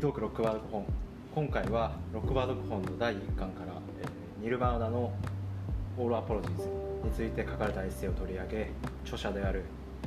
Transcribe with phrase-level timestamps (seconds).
[0.00, 0.86] トークロックバード本。
[1.34, 5.12] 今回はロックバード本の第1巻から、えー、ニルバーナの
[5.98, 6.68] 「オールアポロジーズ」
[7.04, 8.70] について書かれたエッセイを取り上げ
[9.02, 9.62] 著者である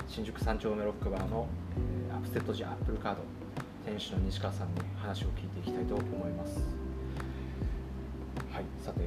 [0.08, 1.46] 新宿三丁目ロックバーの、
[2.10, 3.22] えー、アップセットジアップルカード
[3.86, 6.60] 店主の西川さんに話を聞いていきたいと思います。
[8.52, 9.02] はいさて、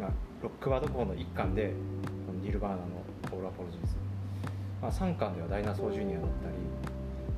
[0.00, 0.10] まあ、
[0.42, 1.74] ロックバード本の1巻で
[2.26, 2.82] このニルバーナの
[3.32, 3.96] 「オールアポロジーズ」
[4.80, 6.56] まあ、3巻ではダイナソージュニアだったり、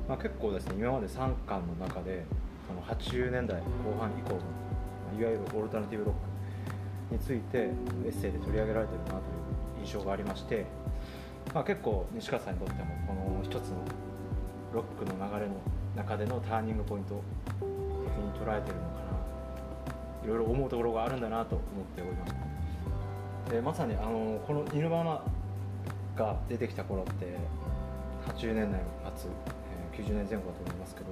[0.07, 2.23] まあ、結構ですね今まで3巻の中で
[2.67, 4.39] その80年代後半以降の
[5.19, 6.33] いわゆるオルタナティブロック
[7.13, 7.71] についてエ
[8.09, 10.65] ッセイで取り上げられてるなという印象がありまして、
[11.53, 13.77] まあ、結構西川さんにとってもこの一つの
[14.73, 15.53] ロックの流れの
[15.95, 17.21] 中でのターニングポイント
[17.59, 25.21] というふうに捉えてるのかないろいろ思うところがあるんだなと思っておりますでまさにあのこのニルバーナ
[26.15, 27.37] が出てきた頃って
[28.27, 29.29] 80年代の末、
[29.93, 31.07] えー、90年前後だと思いますけど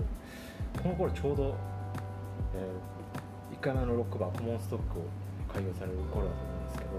[0.82, 1.56] この頃ちょうど、
[2.56, 5.04] えー、1回目のロックバーコモンストックを
[5.54, 6.90] 開業される頃だと思うんですけど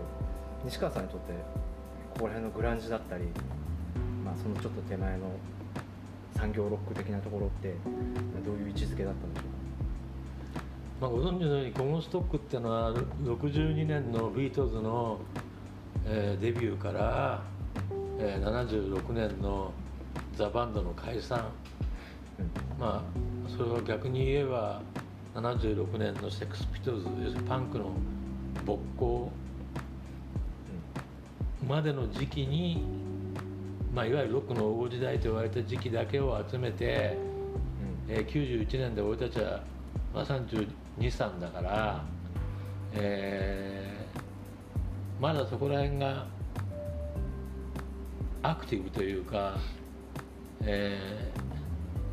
[0.64, 1.32] 西川さんにとって
[2.14, 3.24] ここら辺のグランジだったり、
[4.24, 5.26] まあ、そのちょっと手前の
[6.36, 7.74] 産業ロック的なところって
[8.44, 9.62] どういう位置づけだったんでしょうか？
[11.02, 15.18] まあ、ご存知のようにコモンストックっていうのは62年のビートルズの、
[16.06, 17.42] えー、デビューから、
[18.20, 19.72] えー、76年の
[20.36, 21.48] ザ・バンドの解散、
[22.38, 23.31] うん、まあ
[23.62, 24.82] それは逆に言えば
[25.34, 27.92] 76年のセックスピトルズ要するにパンクの
[28.66, 29.30] 勃興
[31.66, 32.84] までの時期に、
[33.94, 37.16] まあ、いわゆるロックの黄金時代と言われた時期だけを集めて、
[38.08, 38.14] うん。
[38.14, 39.62] えー、91年で俺たちは、
[40.12, 40.68] まあ、32、
[40.98, 42.04] 3だから、
[42.94, 46.26] えー、まだそこら辺が
[48.42, 49.56] アクティブというか、
[50.64, 51.51] えー、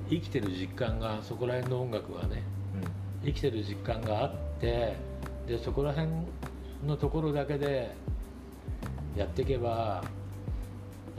[0.10, 2.44] 生きてる実感がそこら辺の音楽がね、
[3.24, 4.96] うん、生きてる実感があって
[5.48, 6.10] でそこら辺
[6.86, 7.96] のところだけで
[9.16, 10.04] やっていけば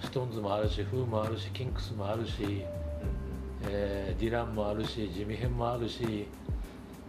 [0.02, 2.60] ストーンズもあるしフーもあるしキンクスもあるし、うん、
[3.68, 6.26] えー、ディランもあるしジミヘンもあるし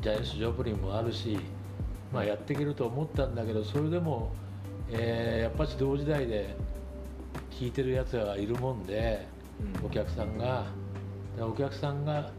[0.01, 1.39] ジャイアンス・ジョプリンもあるし、
[2.11, 4.33] まあ、やっていけると思ったんだけどそれでも、
[4.91, 6.55] えー、やっぱし同時代で
[7.51, 9.27] 聴いてるやつがいるもんで、
[9.79, 10.65] うん、お客さんが
[11.39, 12.31] お客さんが、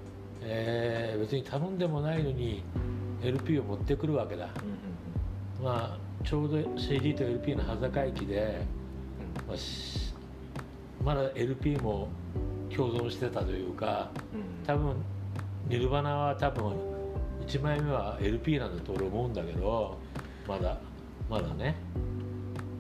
[0.43, 2.63] えー、別に頼んでもないのに
[3.23, 4.49] LP を持ってくるわけだ、
[5.59, 8.65] うん、まあ、ちょうど CD と LP の端境期で、
[9.47, 9.57] まあ、
[11.05, 12.09] まだ LP も
[12.75, 14.11] 共存してたというか、
[14.67, 14.97] 多分
[15.69, 16.75] ニルバナは多分
[17.47, 19.99] 1枚目は LP なんだと俺思うんだけど
[20.47, 20.79] まだ
[21.29, 21.77] まだね。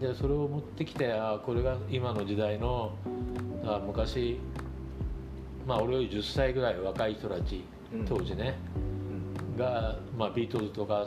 [0.01, 2.93] でそれを持ってきてあこれが今の時代の
[3.65, 4.41] あ昔
[5.67, 7.65] まあ俺より10歳ぐらい若い人たち、
[8.09, 8.57] 当時ね、
[9.53, 11.07] うん、が、まあ、ビートルズとか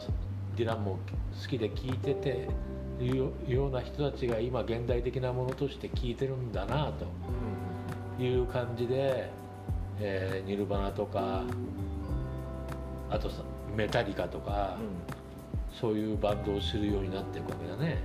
[0.55, 0.99] ディランも
[1.41, 2.47] 好きで聴いてて
[3.01, 7.05] いうような人たちが今現代的なものとして聴いてるんだなと。
[8.19, 9.29] いう感じで、
[9.99, 11.43] えー、ニルバナとか
[13.09, 13.29] あと
[13.75, 17.97] メタリカとか、うん、そういうバンドを知るようになっていくわけだね。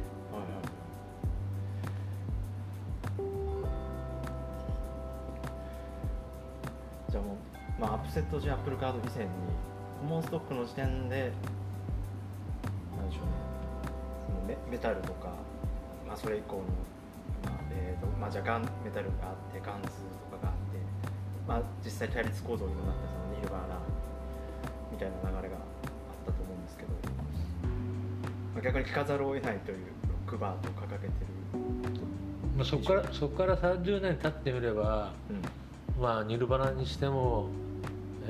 [7.81, 9.31] まあ、アップセットジアップルカード以前に
[10.01, 11.33] コモンストックの時点で
[12.95, 13.33] なんでしょうね。
[14.27, 15.33] そのメメタルとか、
[16.07, 16.63] まあ、それ以降の、
[17.43, 19.89] まあえーとまあ、じゃあガンメタルがあってガンズ
[20.29, 20.77] とかがあって、
[21.49, 23.81] まあ、実際対立構造にもなったそのニルバーナ
[24.93, 25.73] みたいな流れがあっ
[26.27, 26.91] たと思うんですけど、
[28.53, 31.11] まあ、逆に聞かざるを得ないというロックバーと掲げてる、
[32.59, 37.49] まあ、そこからそこから30年経ってみれば、うん、まあニルバナにしても、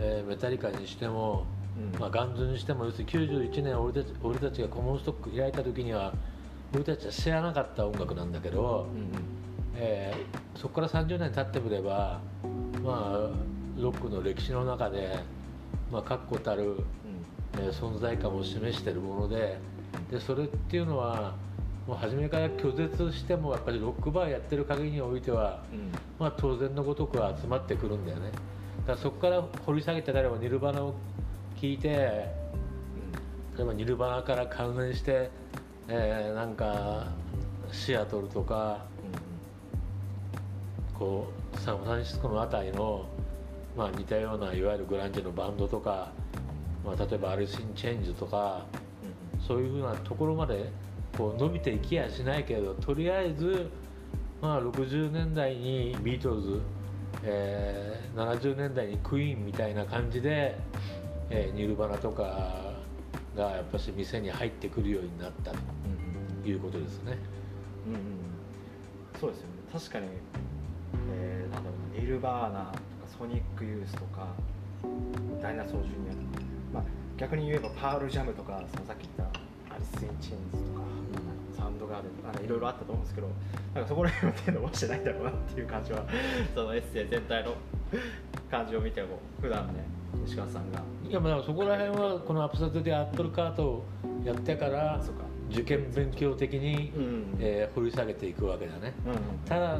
[0.02, 1.46] えー、メタリカにしても、
[1.94, 6.12] うん、まあ、ガンズにしても要するに91年俺たち俺たちがコモンストック開いた時には
[6.74, 9.12] 俺たちは知らなかった音楽なんだけど、うん、
[9.76, 12.20] えー、そこから30年経ってみれば
[12.82, 13.30] まあ
[13.78, 15.20] ロックの歴史の中で
[15.90, 16.76] まあ、確固たる、
[17.54, 19.58] えー、存在感を示しているもので
[20.10, 21.34] でそれっていうのは
[21.86, 28.30] もう初めから拒絶してもやっぱりロックバーやってる限りにおいては、うん、まあ、当然のごとく集まってくるんだよね
[28.90, 30.94] だそこから掘り下げて誰もニルバナを
[31.60, 35.30] 聞いて、うん、例えばニルバナから関連して、
[35.88, 37.08] えー、なんか
[37.72, 38.84] シアトルとか、
[40.92, 43.06] うん、こうサンフランシスコの辺りの
[43.76, 46.10] まあ、似たようないわゆるグランジのバンドとか、
[46.84, 48.66] まあ、例えばアリス・イン・チェンジとか、
[49.34, 50.70] うん、そういうふうなところまで
[51.16, 53.70] こう伸びていきやしないけどとりあえず、
[54.42, 56.60] まあ、60年代にビートルズ、
[57.24, 60.56] えー、70年代にクイーンみたいな感じで、
[61.28, 62.74] えーニルバナとか
[63.36, 65.58] がやっぱし店に入ってくるようになったと
[66.44, 67.18] いうことですね。
[67.86, 68.00] うんうん。
[69.20, 69.52] そうですよね。
[69.72, 70.06] 確かに、
[71.12, 72.78] えーなんだろうニルバーナとか
[73.18, 74.28] ソニックユースとか
[75.42, 76.24] ダイナソージュニアとか、
[76.74, 76.84] まあ、
[77.16, 79.30] 逆に言えばパールジャムとかそのさっき言っ
[79.68, 80.86] たアリス・イン・チェーンズとか、
[81.70, 83.28] サウンドガーデンとかなんかいろいろあったと思うんですけど
[83.74, 86.04] なんかそこら辺は手伸ばしてないんだろうなっていう感じは
[86.54, 87.54] そのエッセイ全体の
[88.50, 89.84] 感じを見ても普段ね
[90.26, 90.82] 石川さんが。
[91.08, 93.84] いやまあそこら辺はこのアップセット・ザ・アップルカートを
[94.24, 95.00] やってから
[95.50, 97.36] 受験勉強的に、うん。
[97.40, 98.92] えー掘り下げていくわけだね。
[99.06, 99.12] うん。
[99.12, 99.78] うんただ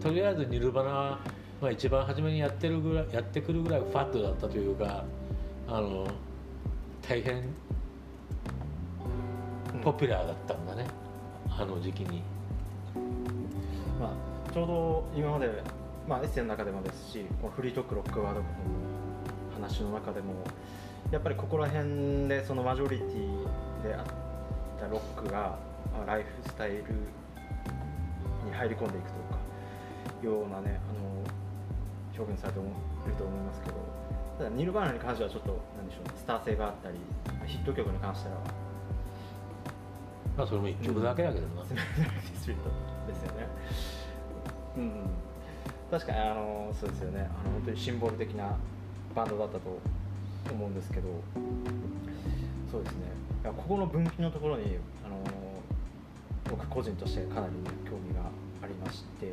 [0.00, 1.18] ととりあえずニルバナは、
[1.60, 5.04] まあ、一番初めにやってるぐらいやってくるぐらいファットだったというか
[5.68, 6.06] あの
[7.08, 7.42] 大変
[9.82, 10.86] ポピュラーだったんだね、
[11.58, 12.22] あの時期に。
[14.00, 15.62] まあ、ちょうど今まで、
[16.08, 18.46] まあ、エッセイの中でもですしこのフリートークロックワードの
[19.54, 20.34] 話の中でも
[21.12, 24.04] やっぱりここら辺でそのマジョリティであっ
[24.80, 25.58] たロックが、
[25.96, 26.82] まあ、ライフスタイル
[28.44, 29.10] に入り込んでいく
[30.20, 31.22] というかようなねあの
[32.18, 33.76] 表現されていると思いますけど
[34.38, 36.96] ただニルバーナに関してはちょっとなんでしょうねスター性があったり
[37.46, 38.36] ヒット曲に関しては
[40.36, 41.64] まあそれも一曲だけだけどな。
[41.64, 42.70] スピリット
[43.06, 43.46] ですよね。
[44.76, 44.92] うん、
[45.90, 47.20] 確かにあのそうですよね。
[47.20, 48.56] あの本当にシンボル的な
[49.14, 49.78] バンドだったと
[50.50, 51.08] 思うんですけど。
[52.70, 53.00] そうですね。
[53.44, 55.16] ここの分岐のところにあの
[56.48, 57.52] 僕個人としてかなり
[57.84, 58.22] 興味が
[58.62, 59.32] ありまして。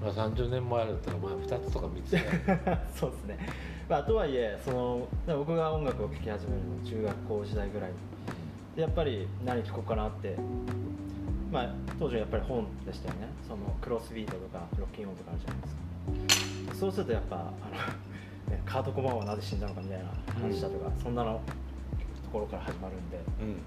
[0.00, 3.38] まあ、30年前だったらまあ2つとか3つだよ そうですね、
[3.86, 7.90] まあ、とはいえその僕が音楽を聴き始めるの中学校時代ぐらい
[8.74, 10.36] でやっぱり何聴こうかなって、
[11.52, 13.28] まあ、当時はやっぱり本でしたよね。
[13.46, 16.74] そのクロスビートとかロッキンオンとかあるじゃないですか。
[16.74, 17.40] そうするとやっぱあ
[18.50, 21.40] の、ね、カート・コバンはなぜ死んだのかみたいな話だとか、そんなの
[22.24, 23.62] ところから始まるんで、うん。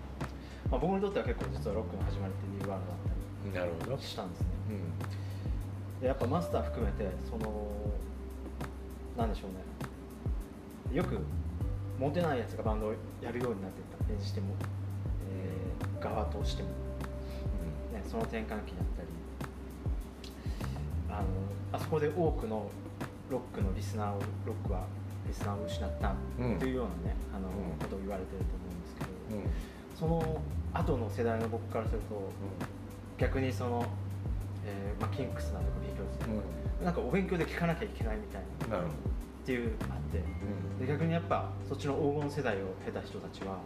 [0.70, 4.48] まあ、僕にとっては結構実はロックの始まりってニューワールドだったり、したんですね。
[4.70, 7.66] うん、でやっぱマスター含めてその
[9.16, 10.98] なんでしょうね。
[10.98, 11.18] よく
[11.98, 13.98] モテないやつがバンドをやるようになっていった。
[14.14, 14.77] にしても、えー
[16.10, 16.70] 側としても、
[17.94, 19.08] ね、その転換期だったり
[21.10, 21.28] あの
[21.72, 22.70] あそこで多くの
[23.30, 24.86] ロックのリスナーをロックは
[25.28, 26.60] リスナーを失ったうん。
[26.60, 27.78] というようなね、あのうん。
[27.78, 30.22] ことを言われてると思うんですけど、うん。
[30.24, 30.42] その
[30.74, 32.32] 後の世代の僕からすると
[33.18, 33.86] 逆にその、
[34.66, 36.32] えーまあ、キンクスだとかビートルズとか、
[36.80, 36.86] うん。
[36.86, 43.60] なんかお勉強で聞かなきゃいけないみたいななるほっていうあってど、で逆にやっぱそっちの黄金世代を経た人たちは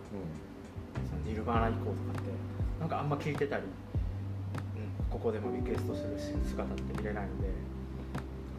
[1.09, 2.31] そのニルバーナ以降とかって
[2.79, 3.69] なんかあんま聞いてたり、うん、
[5.09, 6.17] ここでもリクエストする
[6.47, 7.47] 姿って見れないので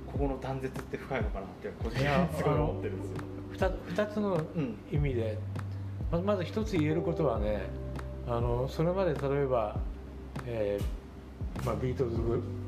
[0.06, 3.73] ここの断絶って深いのかなって個人的にすごい思ってるんですよ。
[3.94, 5.38] 2, つのうん意味で
[6.11, 7.62] ままず一つ言えることはね
[8.26, 9.79] あのそれまで例えば、
[10.46, 12.19] えーまあ、ビートルズ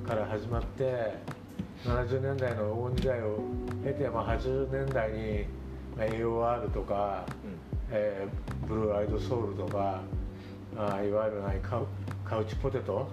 [0.06, 1.14] から始まって
[1.84, 3.40] 70年代の黄金時代を
[3.84, 5.44] 経て、まあ、80年代に、
[5.96, 7.26] まあ、AOR とか、
[7.94, 10.00] えーブルーアイドソウルとか
[10.76, 11.86] あいわゆるないカウ
[12.24, 13.08] カウチポテト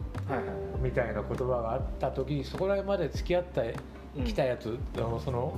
[0.82, 4.24] みたいな言葉があった時にそこら辺まで付き合ったうん。
[4.26, 5.54] きたやつ、あのその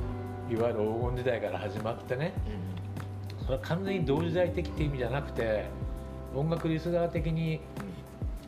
[0.49, 2.33] いわゆる黄金時代から始まってね。
[3.43, 5.65] それは完全に同時代的って意味じゃなくて
[6.35, 7.59] 音楽リスナー的に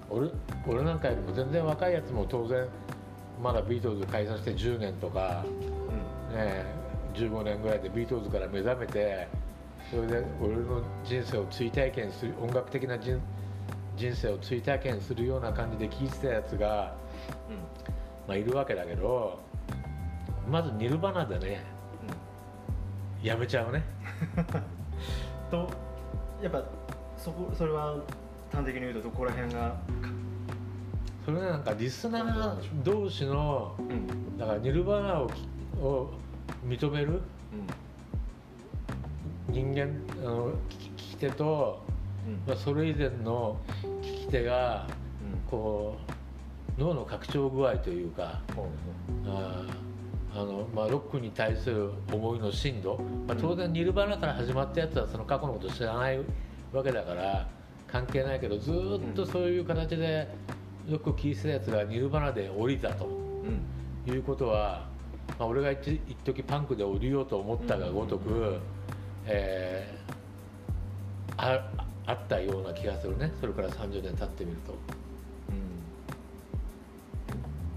[0.10, 0.30] 俺
[0.68, 2.66] 俺なんかよりも全然若いやつも当然
[3.44, 5.44] まだビートルズ解散して10年とか、
[6.34, 6.66] ね、
[7.14, 9.28] 15年ぐらいでビートルズから目覚めて
[9.90, 13.22] それで俺の人生を追体験する音楽的な人
[13.96, 16.96] 人生を追体験するような感じで聴いてたやつが、
[18.28, 19.40] まあ、いるわけだけど
[20.50, 21.64] まずニルバナでね。
[23.24, 23.84] やめちゃうね。
[25.50, 25.68] と
[26.42, 26.64] やっぱ
[27.18, 27.96] そこそれは
[28.52, 29.76] 端的に言うとどこら辺が
[31.26, 34.38] それなんかリスナー同士のうん。
[34.38, 35.48] だからニルバーナをき
[35.82, 36.12] を
[36.68, 37.22] 認める
[39.50, 39.90] 人間
[40.22, 40.58] あの聞
[40.96, 41.84] き手と、
[42.28, 42.42] うん。
[42.48, 43.58] まあ、それ以前の
[44.02, 44.88] 聞き手が
[45.50, 45.98] こ
[46.78, 48.66] う脳の拡張具合というかほう
[49.28, 56.20] あーあの、まあ、ロックに対する思いの深度、まあ、当然ニルバーナから始まったやつはその過去のこと知らない
[56.74, 57.48] わけだから
[57.88, 60.28] 関係ないけどずーっとそういう形で
[60.88, 63.06] よく聞いてたやつがニルバーナで降りたと。
[63.06, 63.10] う
[63.48, 63.62] ん。
[64.08, 64.88] いうことは、
[65.40, 68.60] まあ、俺が一一時パンクで降りようと思ったがごとく、うん
[69.26, 70.16] えー。
[71.38, 71.70] あ
[72.08, 73.32] あったような気がするね。
[73.40, 74.74] それから30年経ってみると。
[75.50, 75.54] う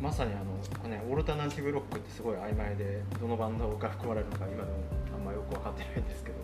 [0.00, 0.04] ん。
[0.04, 0.36] まさにあ
[0.84, 4.78] の、ね、オルタナティブロックってすごい曖昧でどのバンドが含まれるのか今でも
[5.16, 6.36] あんまよく分かってないんですけど。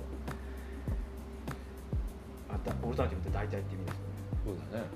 [2.83, 4.09] オルタナティブって大体って意味ですよね。
[4.45, 4.87] そうだね。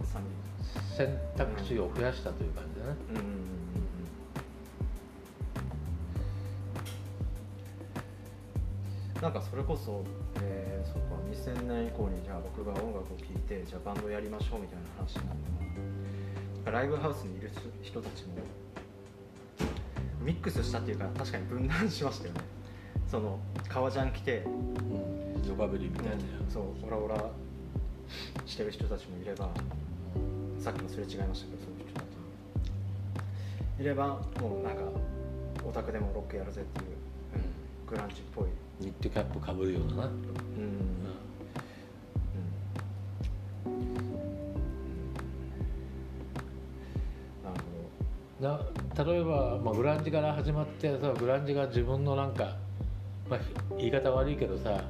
[0.00, 0.42] まさに。
[0.96, 3.61] 選択肢を増やしたという感じだね、うんうん
[9.22, 10.04] なんかそれこそ、
[10.42, 15.36] えー、そうか2000年以降にじゃあ僕が音楽を聴いてじゃあバンドやりましょうみたいな話になっ
[16.64, 17.48] てもライブハウスにいる
[17.82, 18.34] 人たちも
[20.24, 22.40] ミックスしたっていうか確かに分断しましたよね。
[23.08, 23.38] その
[23.68, 24.48] 革ジャン着てう
[25.44, 26.12] ん、ヨガベリみたいな、
[26.48, 27.30] そうオラオラ
[28.46, 29.50] してる人たちもいれば
[30.58, 32.04] さっきもすれ違いましたけどそういう人たち
[33.76, 33.82] も。
[33.82, 34.82] いればもうなんか
[35.64, 36.86] オタクでもロックやるぜっていう、
[37.88, 38.46] グランジっぽい、
[38.82, 40.12] ニットキャップかぶるようなな、うん。
[47.44, 48.60] なる
[48.96, 52.56] ほな例えば、まあ、グランジから始まってさグランジが自分のなんか、
[53.30, 53.40] まあ、
[53.78, 54.82] 言い方悪いけどさ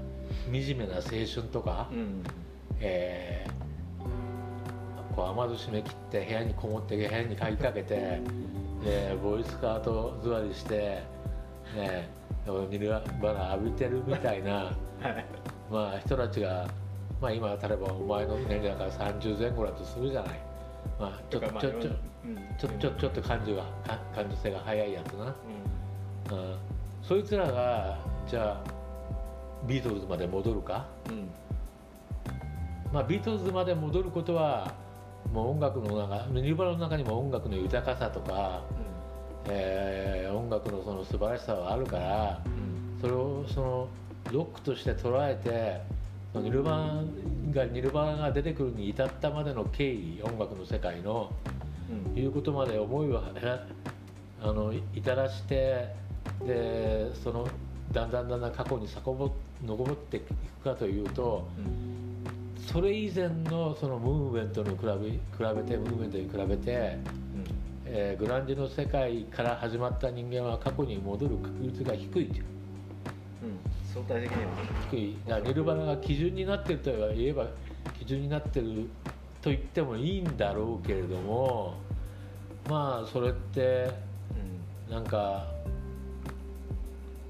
[0.47, 2.23] 惨めな青春とか、ど、うん。
[2.81, 3.53] えー
[5.15, 8.21] こう雨戸閉め切って部屋にこもって部屋に鍵かけて
[8.85, 11.03] でボーイスカート座りして、
[11.77, 12.09] ね、
[12.47, 15.25] ニルバナ浴びてるみたいなはい。
[15.71, 16.69] まあ人たちが、
[17.21, 20.41] まあ、今例えばお前の年齢だから30前後だとするじゃない、
[20.99, 21.91] まあ、ちょとかまあちょちょ
[22.25, 26.57] うんちょちょちょっと感情がか感受性が早いやつな、ううん、
[27.03, 28.83] そいつらがじゃあ
[29.67, 31.29] ビートルズまで戻るか、んうん。
[32.93, 34.75] まあ、ビートルズまで戻ることは
[35.33, 38.63] もう音楽の中ニルバナの中にも音楽の豊かさとか、
[39.49, 43.01] えー音楽のその素晴らしさはあるからうん。
[43.01, 43.89] それをその
[44.31, 45.81] ロックとして捉えて
[46.41, 47.03] ニルバ
[47.51, 51.31] ナがニルバナが出てくるに至ったまでの経緯音楽の世界の
[52.15, 52.19] うん。
[52.19, 53.61] いうことまで思いをえ
[54.41, 55.95] あの至らして
[56.45, 57.47] でその
[57.93, 59.35] だんだんだんだん過去に遡
[59.65, 62.03] 残っていくかというとうん。
[62.67, 66.97] それ以前のそのムーブメントに比べ比べてムーブメントに比べて、
[67.95, 72.45] えーグランジの世界から始まった人間は過去に戻る確率が低いという。
[73.43, 73.59] うん
[73.93, 74.51] 相対的には。
[74.91, 75.17] 低い。
[75.27, 77.49] だからニルバナが基準になってると言えば
[77.99, 78.89] 基準になってる
[79.43, 81.75] と言ってもいいんだろうけれども
[82.71, 83.91] まあそれって
[84.89, 84.95] うん。
[84.95, 85.47] なんか、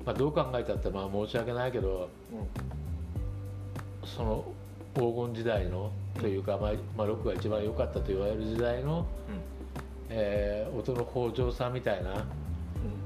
[0.06, 2.08] まあ、どう考えたってまあ申し訳ないけど
[4.04, 4.44] その
[4.94, 5.90] 黄金時代の
[6.20, 9.06] というか、まあまあ、ロックが一番良かったと言われる時代の、
[10.08, 12.24] えー音の豊穣さみたいな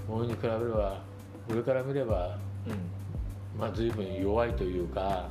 [0.09, 1.03] ものに比べれば
[1.49, 2.73] 上から見れば、うん。
[2.73, 2.79] うん
[3.59, 5.29] まあ、随分弱いというか、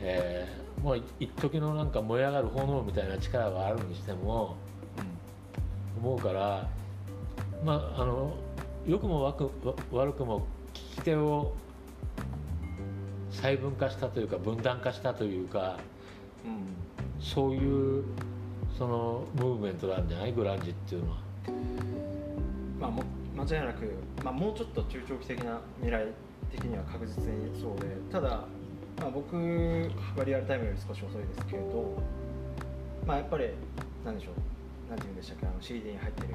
[0.00, 4.56] えーもう一時のなんか燃え上がる炎みたいな力があるにしても
[5.98, 6.68] 思うから
[7.64, 8.36] まああの
[8.86, 9.50] 良くも悪
[9.90, 11.54] 悪くも聞き手を
[13.30, 15.78] 細分化したというか分断化したというか
[16.44, 16.76] うん。
[17.18, 18.04] そういう
[18.78, 20.32] そのムーブメントなんじゃない？
[20.32, 21.16] グランジっていうのは。
[22.80, 23.02] まあも
[23.36, 23.92] 間違いなく、
[24.24, 26.06] まあ、もうちょっと中長期的な未来
[26.50, 28.28] 的には確実にそうでただ、
[29.00, 32.00] まあ、僕はリアルタイムより少し遅いですけど
[33.06, 33.48] まあやっぱり
[34.04, 36.28] なんでしょうなんて言うんでしたっけあの CD に入ってる。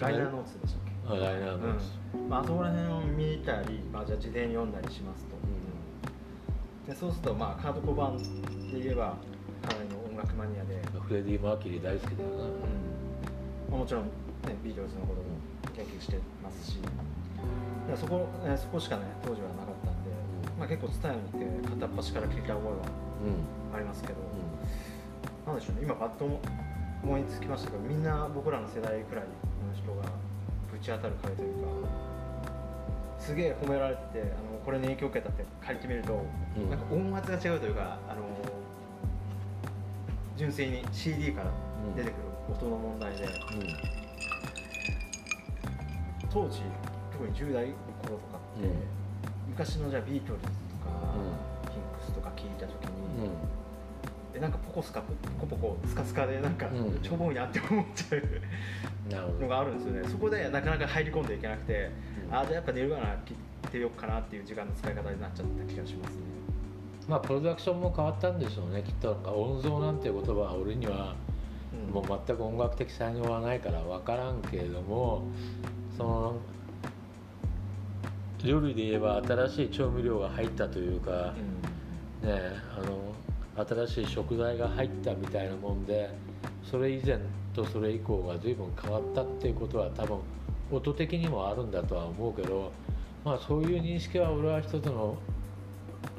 [0.00, 1.14] ライナーノーツでしたっけ？
[1.14, 2.28] あライナーのやつうん。
[2.28, 9.16] まあ、あそこら辺を見たり、まあ、じゃあ自伝読んだりしますと、でそうすると、まあ、カード・コバーンで言えば
[9.62, 9.88] かなり
[10.20, 12.44] 楽マニアで、フレディ・マーキュリー大好きだよな、
[13.70, 14.10] まあ、もちろん、ね、
[14.62, 15.26] ビートルズのことも
[15.74, 16.78] 研究してますし。
[17.96, 20.10] そこえーそこしかね当時はなかったんで、
[20.56, 22.76] まあ、結構伝えに行って片っ端から聞いた覚えは
[23.26, 23.74] うん。
[23.74, 24.14] ありますけど、
[25.46, 29.30] なんでしょうね今パッと思いつきましたけどみんな僕らの世代くらいの
[29.74, 30.06] 人が
[30.70, 31.68] ぶち当たる回というか
[33.18, 36.22] すげえ褒められててあのこれに影響を受けたって書いてみると、
[36.56, 36.70] うん。
[36.70, 38.22] なんか音圧が違うというかあの
[40.40, 41.50] 純粋に CD から
[41.94, 42.18] 出てくる
[42.50, 43.30] 音の問題で、うん。
[46.32, 46.62] 当時
[47.12, 48.74] 特に10代の頃とかって、うん。
[49.50, 50.54] 昔のじゃあビートルズとか、
[51.70, 53.32] キンクスとか聞いた時に、うん。
[54.34, 57.02] えなんかポコスカポコポコスカスカでなんか、うん。
[57.02, 60.08] ちょぼいなって思っちゃうのがあるんですよね。
[60.08, 61.90] そこでなかなか入り込んでいけなくて、
[62.26, 62.34] うん。
[62.34, 63.34] ああじゃあやっぱ寝るかな切
[63.68, 66.39] ってよっかなっていう時間の使い方になっちゃった気がしますね
[67.10, 69.12] まあプロダクションも変わったんでしょうねきっと。
[69.12, 71.16] なんか音像なんていう言葉は俺には
[71.72, 71.92] うん。
[71.92, 75.24] もう全く音楽的才能はないから分からんけれども
[75.96, 76.36] その
[78.44, 81.34] 料理で言えば新しい調味料が入ったというか、
[82.22, 82.32] ね
[82.76, 83.14] あの
[83.86, 86.08] 新しい食材が入ったみたいなもんで
[86.62, 87.18] それ以前
[87.54, 90.18] とそれ以降が随分変わったっていうことは多分
[90.70, 92.72] 音的にもあるんだとは思うけど、
[93.24, 95.18] まあ、そういう認識は俺は一つの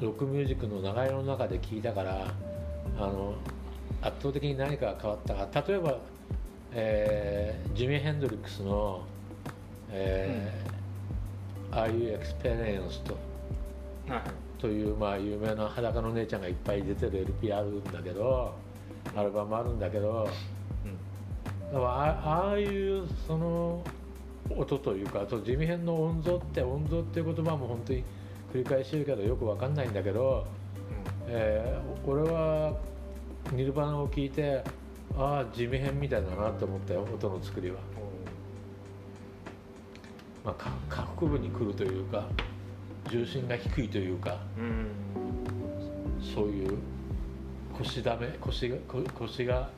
[0.00, 2.26] ロックミュージックの流れの中で聞いたから
[2.98, 3.34] あの
[4.00, 5.64] 圧倒的に何かが変わったか。
[5.68, 5.98] 例えば、
[6.72, 9.02] えージミー・ヘンドリックスの
[9.90, 13.14] 「えー Are You Experienced?」
[14.08, 14.22] はい。
[14.62, 18.54] という、まあ、有名な裸の姉ちゃんがいっぱい出てる LP あるんだけど
[19.16, 20.28] アルバムあるんだけど
[21.72, 23.82] だからあああいうその
[24.56, 28.04] 音というかあと地味編の音像って音像っていう言葉も本当に
[28.52, 30.46] 繰り返し言うけどよくわかんないんだけど、
[31.26, 32.76] えー俺は
[33.52, 34.62] ニルバナを聞いて
[35.16, 37.76] ああ地味編みたいだなって思ったよ音の作りは、
[40.44, 42.26] まあ、か下腹部に来るというか
[43.10, 46.34] 重心が低いというかうんうん。
[46.34, 46.78] そういう
[47.76, 49.70] 腰だめ腰がこ腰が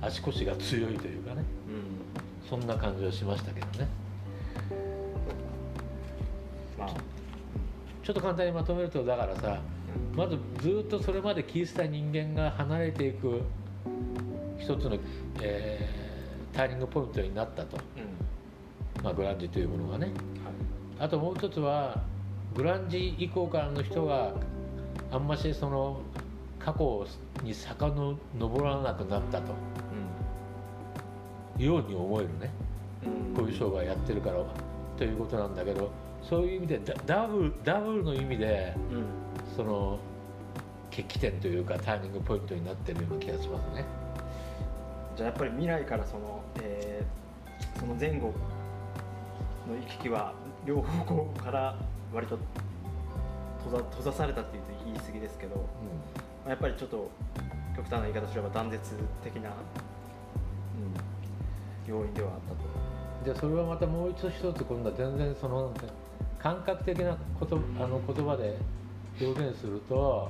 [0.00, 1.44] 足腰が強いというかね。
[1.68, 2.48] うん。
[2.48, 3.88] そんな感じはしましたけどね。
[6.78, 6.94] まあ
[8.02, 9.60] ちょっと簡単にまとめるとだからさ
[10.14, 13.42] まずずっとそれまで聞いてた人間が離れていく
[14.58, 14.98] 一つの、
[15.40, 16.02] えー
[16.52, 19.04] ターニングポイントになったと、うん。
[19.04, 20.06] まあ、グランジというものがね。
[20.06, 20.14] はい。
[21.00, 22.02] あともう一つは
[22.54, 24.34] グランジ以降からの人が
[25.10, 26.00] あんましその
[26.58, 27.06] 過去
[27.42, 28.16] に遡
[28.62, 29.52] らなくなったと。
[31.58, 32.50] ように思えるね。
[33.04, 33.34] うん。
[33.34, 34.36] こういう商売やってるから
[34.96, 35.90] ということなんだけど
[36.28, 39.04] そういう意味でダダブルダブルの意味でうん
[39.56, 39.98] その
[40.90, 43.84] 決起点というかターニングポイントになってるような気がしますね。
[45.16, 47.22] じゃあやっぱり未来からその、えー
[47.78, 48.32] その前後
[49.68, 50.32] の行き来は
[50.64, 51.76] 両方向から
[52.12, 52.38] 割と
[53.64, 55.62] 閉ざ閉ざされたっていうと言い過ぎですけど、ま
[56.46, 57.10] あやっぱりちょっと
[57.76, 59.54] 極端な言い方すれば断絶的な、うん、
[61.88, 62.40] 要因ではあっ
[63.24, 63.34] たと。
[63.34, 65.72] でそれはまたもう一つ一つ今度は全然その
[66.42, 68.56] 感覚的なことあの言葉で
[69.20, 70.28] 表現すると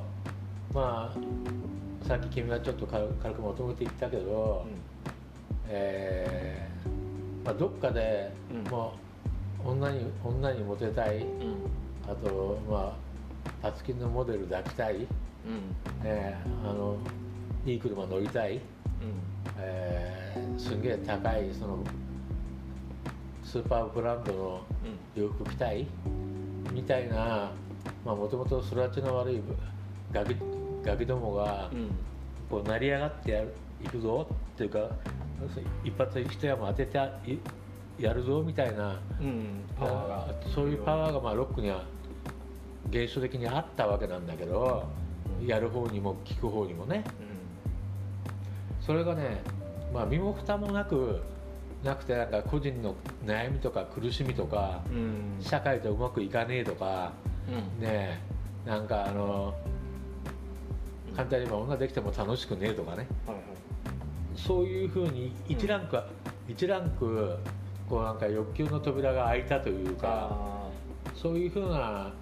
[0.74, 4.66] まあさっき君がちょっと軽軽くまとめて言ったけど、
[5.68, 8.70] えーまあ、どっかでうん。
[8.70, 8.94] も
[9.64, 11.18] う女に女にモテたい。
[11.18, 11.24] うん。
[11.24, 11.56] うん
[12.04, 12.92] あとまあ
[13.62, 15.06] パツキンのモデル抱きたい、うん。
[16.02, 16.96] えーあの
[17.64, 18.60] いい車乗りたい、
[19.58, 21.78] えーすんげえ高いその
[23.52, 24.62] スーパーブランドの
[25.14, 25.86] 洋服着たい？
[26.72, 27.52] みたいな
[28.02, 29.42] もともと育ちの悪い
[30.10, 30.34] ガキ
[30.82, 31.78] ガキどもがうん。
[31.78, 31.90] うん
[32.50, 34.90] こう成り上がってやるいくぞっていうか
[35.84, 37.38] 一発一山当ててい
[37.98, 39.64] やるぞみたいなうん。
[39.78, 41.20] パワーがそういうパワーが。
[41.20, 41.84] まあロックには
[42.90, 44.84] 現象的にあったわけなんだけど
[45.46, 47.04] やる方にも聞く方にもね。
[48.80, 49.42] それがね、
[49.92, 51.22] まあ、身も蓋もなく
[51.84, 54.96] なくてなんか個人の悩みとか苦しみとかうん。
[54.96, 57.12] うん社会とうまくいかねえとか
[57.48, 57.54] うん。
[57.80, 58.20] ね
[58.66, 59.54] えなんかあの
[61.16, 63.08] 簡単に言えば女できても楽しくねえとかね。
[63.26, 63.44] はいはい。
[64.36, 66.00] そういうふうに一ランク、
[66.48, 67.36] 一ランク
[67.88, 70.68] こうなんか欲求の扉が開いたというかあ
[71.14, 72.12] そういうふうな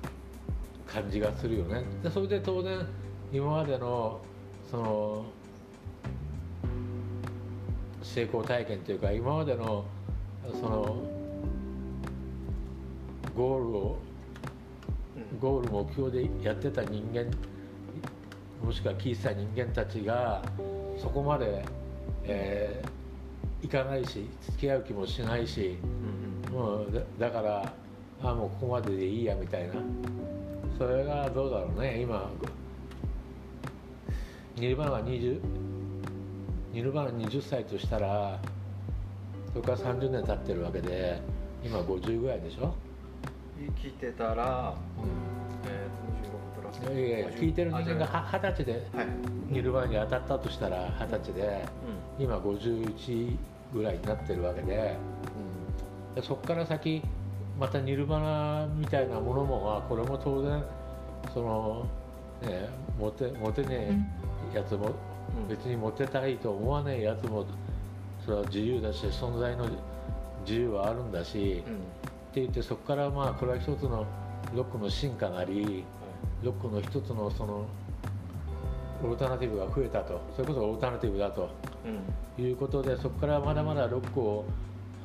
[0.87, 1.85] 感じがするよね。
[2.03, 2.85] でそれで当然
[3.33, 4.21] 今までの
[4.69, 5.25] その
[8.03, 9.85] 成功体験というか今までの
[10.61, 10.97] その
[13.37, 13.99] ゴールを
[15.41, 17.27] ゴール目標でやってた人間
[18.65, 20.43] もしくは聞いてた人間たちが
[20.99, 21.65] そこまで、
[22.25, 23.01] えー
[23.63, 25.77] いかないし付き合う気もしないし
[26.49, 27.73] うんもうだだから
[28.23, 29.75] あもうここまででいいやみたいな。
[30.79, 32.31] それがどうだろうね今。
[34.57, 35.39] ニルバーナが20
[36.73, 38.39] ニルバーナ20歳としたら
[39.53, 41.21] それから30年経ってるわけで
[41.65, 42.75] 今50ぐらいでしょ、
[43.59, 44.75] 生きてたら、
[45.65, 49.07] えー、26プラスいやいや聞いてる人間がは二十歳ではい、
[49.49, 51.65] ニルバーナに当たったとしたら二十歳で
[52.19, 53.37] 今51
[53.75, 54.97] ぐらいになってるわけで
[56.15, 57.03] でそこから先
[57.59, 60.65] またニルバナみたいなものもまあこれも当然
[61.35, 61.87] その
[62.43, 64.07] ねモテモテね
[64.55, 65.10] えやつもうん
[65.49, 67.47] 別にモテたいと思わねえやつも
[68.25, 69.67] それは自由だし存在の
[70.47, 71.81] 自由はあるんだし、うんうん
[72.31, 74.07] って言ってそこからまあこれは一つの
[74.55, 75.85] ロックの進化なり
[76.45, 77.67] ロックの一つのその
[79.03, 80.21] オルタナティブが増えたと。
[80.37, 81.51] それこそオルタナティブだと。
[81.85, 84.45] うんいうことでそこからまだまだロックを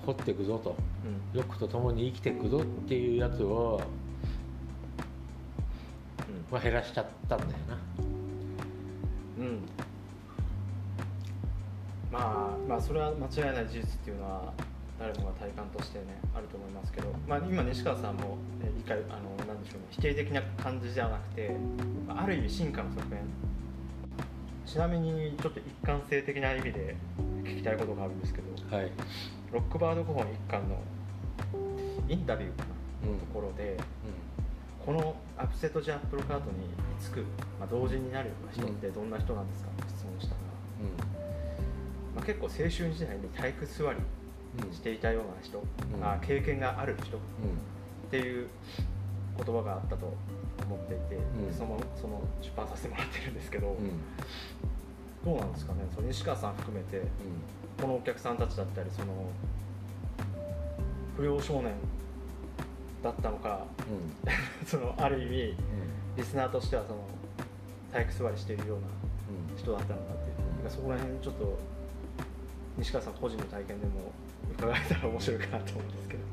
[0.06, 0.76] 掘っていくぞと。
[1.06, 1.40] うん。
[1.40, 3.82] ロックと共に生きていくぞっていうやつを、
[6.52, 7.78] まあ、減らしちゃったんだよな。
[9.40, 9.60] うんうん
[12.16, 14.54] まあまあそれは間違いない事実っていうのは
[14.98, 21.52] 誰もが体感としてねあると思いますけど、まあ、今西川さんもえ理解あのなんでしょうね否定的な感じではなくて
[22.08, 23.20] まあある意味進化の側面。
[24.66, 26.96] ちなみにちょっと一貫性的な意味で
[27.44, 28.92] 聞きたいことがあるんですけどはい。
[29.54, 30.76] ロックバード5本一巻の
[32.10, 32.50] インタビュー
[33.08, 33.78] のところで、
[34.84, 36.66] このアップセットジャンプロカートに
[37.00, 37.20] つく、
[37.60, 40.40] まあ、同時になるような人ってどんな人なんですかって質問したら、
[42.16, 44.00] まあ、結構青春時代に体育座り
[44.66, 44.74] うん。
[44.74, 46.04] していたような人、うん。
[46.06, 47.20] あ経験がある人っ
[48.04, 48.10] うん。
[48.10, 48.48] ていう
[49.38, 50.14] 言葉があったと
[50.66, 51.54] 思っていて、うん。
[51.54, 53.86] そのその出版させてもらってるんですけど、うん。
[53.86, 53.92] うん
[55.26, 57.02] どうなんですかねその西川さん含めて
[57.82, 59.08] このお客さんたちだったりその
[61.18, 61.74] 不良少年
[63.02, 64.32] だったのかうん。
[64.68, 65.56] そのある意味うん。
[66.16, 67.00] リスナーとしてはその
[67.92, 69.58] 体育座りしているようなうん。
[69.58, 71.58] 人だったのかっていう、なんかそこら辺ちょっと
[72.78, 74.12] 西川さん個人の体験でも
[74.58, 76.24] 伺えたら面白いかなと思うんですけど。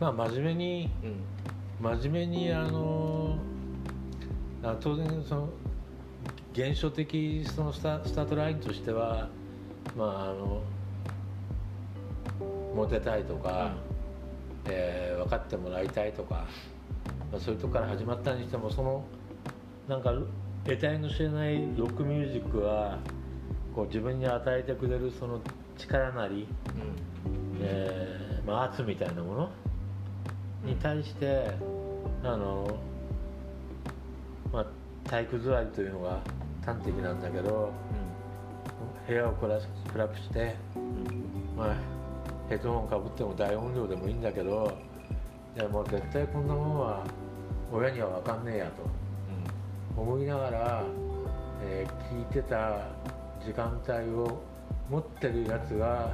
[0.00, 3.36] まあ真面目にうん真面目にあの
[4.62, 5.48] あ当然その
[6.52, 9.28] 現象的そのスタスタートラインとしては
[9.96, 10.62] まああの
[12.74, 13.74] モテたいとか、
[14.66, 16.46] えー分かってもらいたいとか、
[17.30, 19.04] まあ、そういうとこから始まったにしてもその
[19.88, 20.12] なんか
[20.64, 22.98] 得体の知れないロックミュージックは
[23.74, 25.40] こう自分に与えてくれるその
[25.76, 26.46] 力なり、
[27.60, 29.50] えーまあ、圧みたいなもの
[30.64, 31.50] に対して、
[32.22, 32.78] あの、
[34.52, 34.66] まあ、
[35.08, 36.20] 体育座りというのが
[36.64, 37.72] 端的なんだけど
[39.08, 39.58] 部屋を暗
[40.08, 40.54] くして、
[41.56, 41.76] まあ、
[42.48, 44.72] ヘッドホンかぶっても大音量でもいいんだけど
[45.56, 47.04] いやもう絶対こんなものは
[47.72, 48.72] 親には分かんねえやと
[49.96, 50.84] 思いながら、
[51.64, 52.88] えー聞いてた
[53.44, 54.42] 時間帯を
[54.90, 56.10] 持ってるやつが、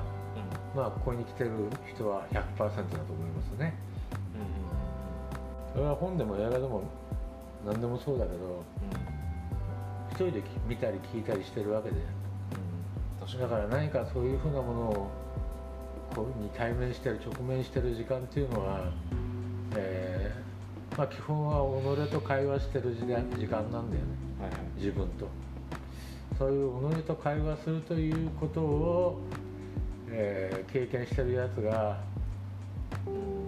[0.77, 1.51] まあ、ここに来てる
[1.93, 3.75] 人は100%だと思いますね。
[5.73, 6.83] それは本でも映画でも
[7.67, 8.62] 何でもそうだけど
[10.11, 11.97] 一人で見たり聞いたりしてるわけで。
[13.41, 15.11] だから何かそういうふうなものを
[16.14, 18.91] こうに対面してる直面してる時間っていうのは、
[19.77, 20.48] えー
[20.99, 23.15] まあ、基本は己と会話してる時間
[23.71, 24.09] なんだよね。
[24.41, 24.61] はいはい。
[24.77, 25.29] 自分と。
[26.37, 29.21] そういう己と会話するということを、
[30.11, 31.99] えー経験してるやつが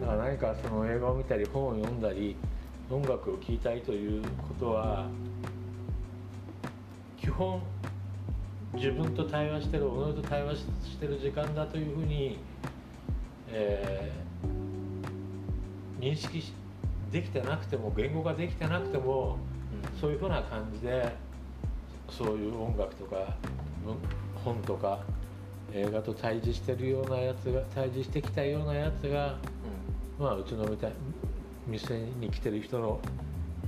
[0.01, 2.37] だから何かその映画を見たり本を読んだり
[2.89, 5.07] 音楽を聴いたりということは
[7.19, 7.61] 基本
[8.75, 12.39] 自分と対話してる己と対話してる時間だというふうに、
[13.49, 14.31] えー
[16.01, 16.55] 認識し
[17.13, 19.39] できてなくても言語ができてなくても
[20.01, 21.13] そういうふうな感じで
[22.09, 23.37] そういう音楽とか
[23.85, 23.97] 文
[24.45, 25.01] 本とか
[25.73, 29.37] 映画と対峙してるようなやつが対峙してきたようなやつが
[30.19, 30.93] まあうちのみたい
[31.67, 33.01] 店に来てる人の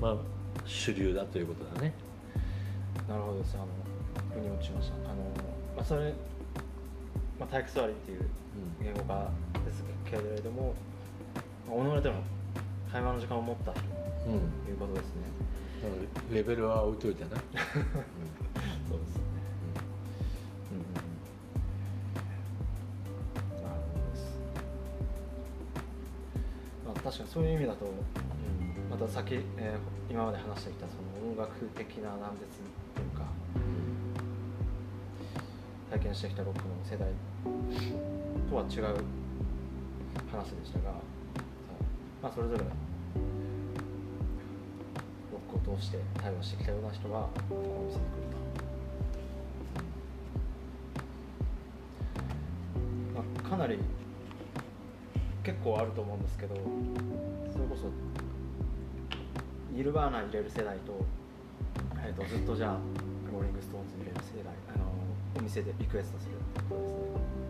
[0.00, 0.16] まあ
[0.64, 1.92] 主流だということだね。
[3.08, 3.56] なるほどです。
[3.56, 3.66] あの
[4.34, 5.22] 腑に落ちましたあの、
[5.76, 6.12] まあ、それ、
[7.38, 8.28] まあ、体育座りっていう
[8.82, 9.30] 言語化
[9.64, 10.74] ですけれども、
[11.68, 12.22] まあ、己との
[12.92, 13.80] 会話の時間を持ったと
[14.26, 14.42] うん、うんい
[14.74, 15.22] うことですね。
[16.30, 17.30] レベルは置いといてな。
[18.88, 19.22] そうですね。
[20.70, 20.94] うんうんうん
[23.64, 24.38] なるほどです
[26.86, 27.86] まあ確かにそういう意味だと、
[28.90, 32.60] また先、えー今まで話してきたその音楽的な断絶
[32.94, 33.24] というか
[35.90, 37.08] 体験してきたロックの世代
[38.50, 39.02] とは違う
[40.30, 40.92] 話でしたが、
[42.22, 42.60] まあ、それぞれ。
[42.60, 42.64] ロ
[45.58, 48.26] ックを通して対話してきたような人がここに見せてくる
[53.14, 53.78] と、まあ、かなり
[55.42, 57.90] 結構あると思うんですけどそれこそ
[59.72, 61.04] ニルバーナ入れる世代と,、
[62.04, 62.78] えー、とずっとじゃあ
[63.32, 64.84] ローリング・ストーンズ入れる世代あの
[65.38, 66.36] お店でリクエストする
[66.68, 66.92] ことです
[67.36, 67.41] ね。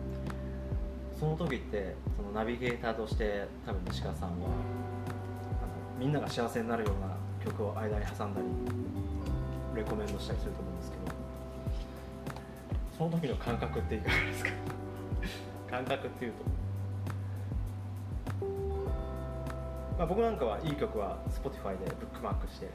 [1.23, 4.45] その時ってそのナビゲーターとして多分西川さんはあの
[5.97, 8.47] みんなが幸せになるような曲を間に挟んだり
[9.73, 11.03] レコメンドしたりすると思うんですけど
[12.97, 14.49] その時の感覚っていかがですか
[15.71, 16.33] 感覚っていう
[18.41, 18.45] と、
[19.97, 22.67] まあ、僕なんかはいい曲は Spotify でブックマークして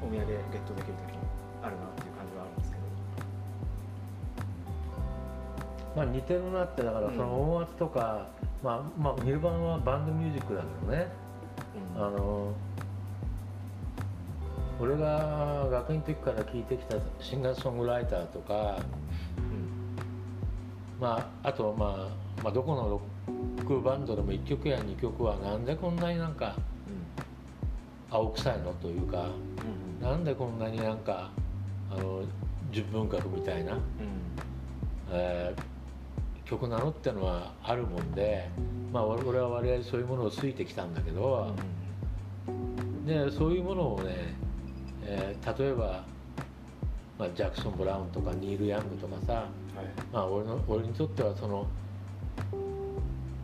[0.00, 1.24] お土産ゲットできる時も
[1.60, 2.13] あるなっていう。
[5.96, 8.28] まあ似てるなってだからその音圧とか、
[8.62, 11.08] まあまあニルバンはバンドミュージックだけどね、
[11.96, 12.02] うん。
[12.04, 12.52] あの
[14.80, 18.78] 俺が学院の時から聴いてきたシンガーソングライターとか、
[21.00, 23.00] まあ、あと、まあ、まあどこのロ
[23.60, 26.56] ックバンドでも1曲や2曲はなんでこんなになんか
[28.10, 29.28] 青臭いのというか、
[30.00, 31.30] なんでこんなになんか
[31.90, 32.22] あの
[32.70, 33.78] 純文学みたいな、
[35.10, 35.62] えー、
[36.54, 38.48] 曲なのってのはあるもんで、
[38.92, 41.52] まあ、俺は割合そういうものをついてきたんだけど、
[43.04, 44.34] でそういうものをね、
[45.02, 46.04] えー、例えば、
[47.18, 49.46] まあ、ジャクソン・ブラウンとかニール・ヤングとかさ、はい、
[50.12, 51.66] まあ、俺の俺にとってはその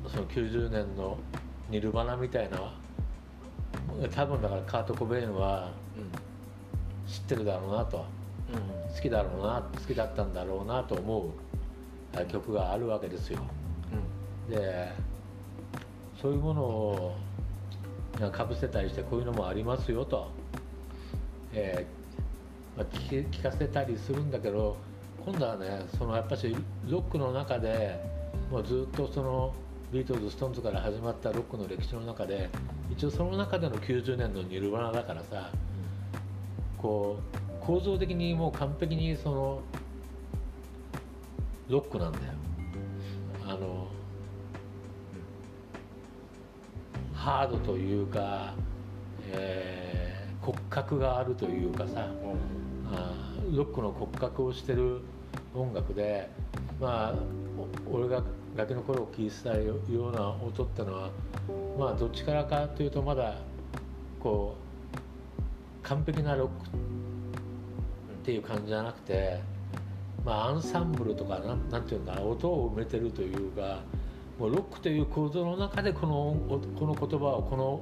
[0.09, 1.19] その90年の
[1.69, 2.75] ニルバナみたいな
[4.15, 5.73] 多分だからカート・コベーンは
[7.07, 8.07] 知ってるだろうなと、
[8.53, 11.50] うん、好きだろうな好きだったんだろうなと思う
[12.31, 13.41] 曲があるわけですよ。
[14.49, 14.93] うん、で
[16.21, 17.17] そういうものを
[18.33, 20.29] かぶせたりしてこういうのもありますよと、
[21.53, 24.77] えーまあ、聞聞かせたりするんだけど
[25.25, 26.55] 今度はねそのやっぱし
[26.89, 28.01] ロックの中で
[28.51, 29.55] もうずっとその
[29.93, 32.49] ビートルズストーンズから始まったロックの歴史の中で
[32.91, 35.51] 一応その中での90年のニルバナだからさ
[36.79, 39.63] こう構造的にもう完璧にその
[41.71, 42.25] ロックなんだよ。
[43.47, 43.87] あの
[47.15, 48.55] ハードというか、
[49.29, 52.09] えー、骨格があるというかさ、
[52.93, 53.15] あ
[53.53, 55.01] ロックの骨格をしてる
[55.55, 56.29] 音楽で
[56.81, 57.15] まあ
[57.89, 58.23] 俺が
[58.57, 61.11] ガキの頃聴いてたような音ってのは
[61.79, 63.37] まあどっちからかというとまだ
[64.19, 64.57] こ
[64.93, 66.69] う完璧なロックっ
[68.25, 69.41] ていう感じじゃなくて
[70.25, 73.81] まあアンサンブルとかなんなんていうか音を埋めてるというか
[74.39, 77.81] もうロックという構造の中でこのこの言葉をこの、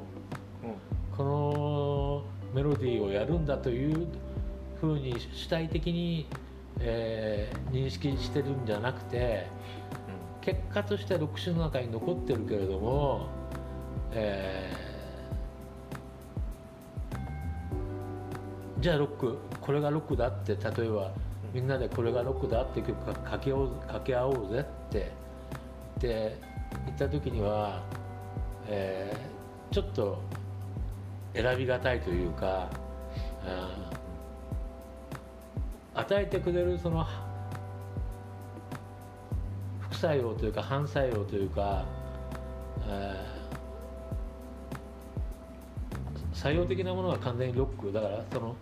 [0.65, 2.25] うん、この
[2.55, 4.09] メロディーをやるんだという
[4.81, 6.27] ふうに主体的に、
[6.81, 9.47] えー、認識してるんじゃなくて
[10.41, 13.29] 結果として6種の中に残ってるけれども、
[14.13, 21.13] えー、じゃあロックこれがロックだって例えば
[21.53, 25.29] みんなでこれがロックだって曲かけかけ合おうぜって。
[25.99, 26.37] って
[26.87, 27.83] 言った時には、
[28.69, 30.23] えー、ちょっと
[31.35, 32.71] 選びがたいというか、
[35.95, 37.05] 与えてくれるその
[39.81, 41.85] 副作用というか反作用というか、
[42.87, 47.93] えー、作用的なものは完全にロック。
[47.93, 48.55] だからその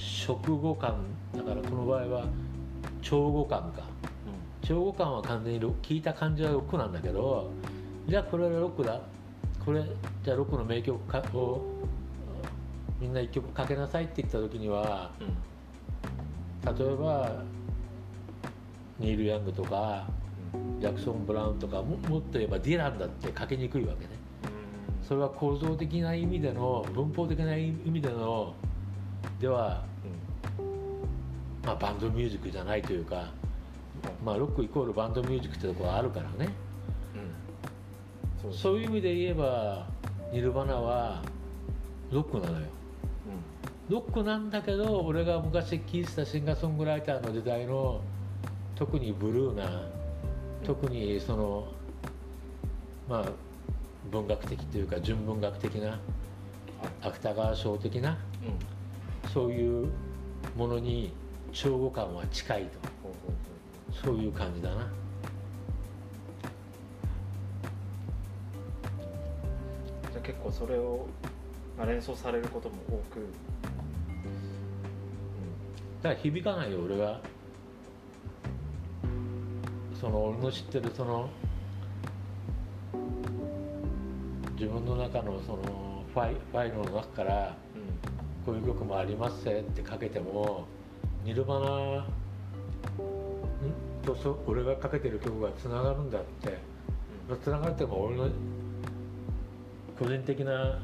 [0.00, 0.96] 食後感
[1.36, 2.24] だからこの場合は
[3.02, 3.82] 調語感か、
[4.62, 7.50] うん、調語感は完全に聞いた感じはロックなんだけど
[8.08, 9.00] じゃあこれはロックだ。
[9.64, 9.82] これ
[10.24, 11.62] じゃあロックの名曲かを
[12.98, 17.42] みんな一曲かけなさいって言った時には、うん、例えば
[18.98, 20.08] ニール・ヤングとか
[20.80, 24.10] ジャクソン・ブラウンとかももっと言えばディランだって書きにくいわけね。
[25.02, 28.54] それは構造的な意味での文法的な意味での
[29.40, 29.84] では、
[31.64, 33.28] まあ、バンドミュージックじゃないというか、
[34.24, 36.52] まあ、ロックイコールバンドミュージックってところがあるからね、
[38.44, 39.86] うん、そういう意味で言えば
[40.32, 41.22] ニルバナは
[42.10, 42.66] ロックなのよ、
[43.88, 48.00] うん、ロックなんだけど俺が昔聴いてたシンガーソングライターの時代の
[48.74, 49.86] 特にブルーな
[50.64, 51.68] 特にその
[53.08, 53.24] まあ
[54.10, 55.98] 文学的というか純文学的な
[57.02, 58.16] 芥川賞的な、
[59.24, 59.88] うん、そういう
[60.56, 61.12] ものに
[61.52, 62.78] 調語感は近いと、
[63.92, 64.76] そういう感じだな。
[70.12, 71.06] じゃあ結構それを、
[71.76, 73.26] まあ、連想されることも多く、うん、
[76.02, 77.20] だから響かないよ俺は。
[80.00, 81.28] その俺の知ってるその
[84.54, 87.56] 自分の中のそのファイファイルの中から、
[88.46, 90.66] こういう曲もありますぜってかけても
[91.24, 92.06] ニルバナ
[94.04, 96.58] とそ俺がかけてる曲がつながるんだって、
[97.28, 98.28] うん、つながっても俺の
[99.98, 100.80] 個人的な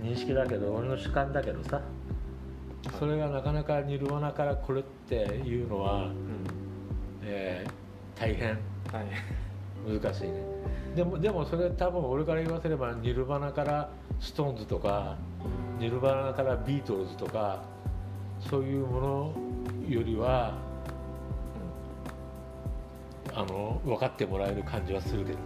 [0.00, 1.80] 認識だけど俺の主観だけどさ。
[2.98, 6.14] それがなかなかニルバナからこれっていうのは、うん、
[7.22, 7.82] えー
[8.20, 8.58] 大変、
[9.86, 10.42] 難しいね。
[10.94, 15.16] でもでもそれ多分俺から言わせればニルバナからストーンズとか
[15.78, 17.64] ニルバナからビートルズとか
[18.48, 19.32] そういうもの
[19.88, 20.54] よりは、
[23.32, 25.44] うん、あの分かってもらえる感じはするけどね、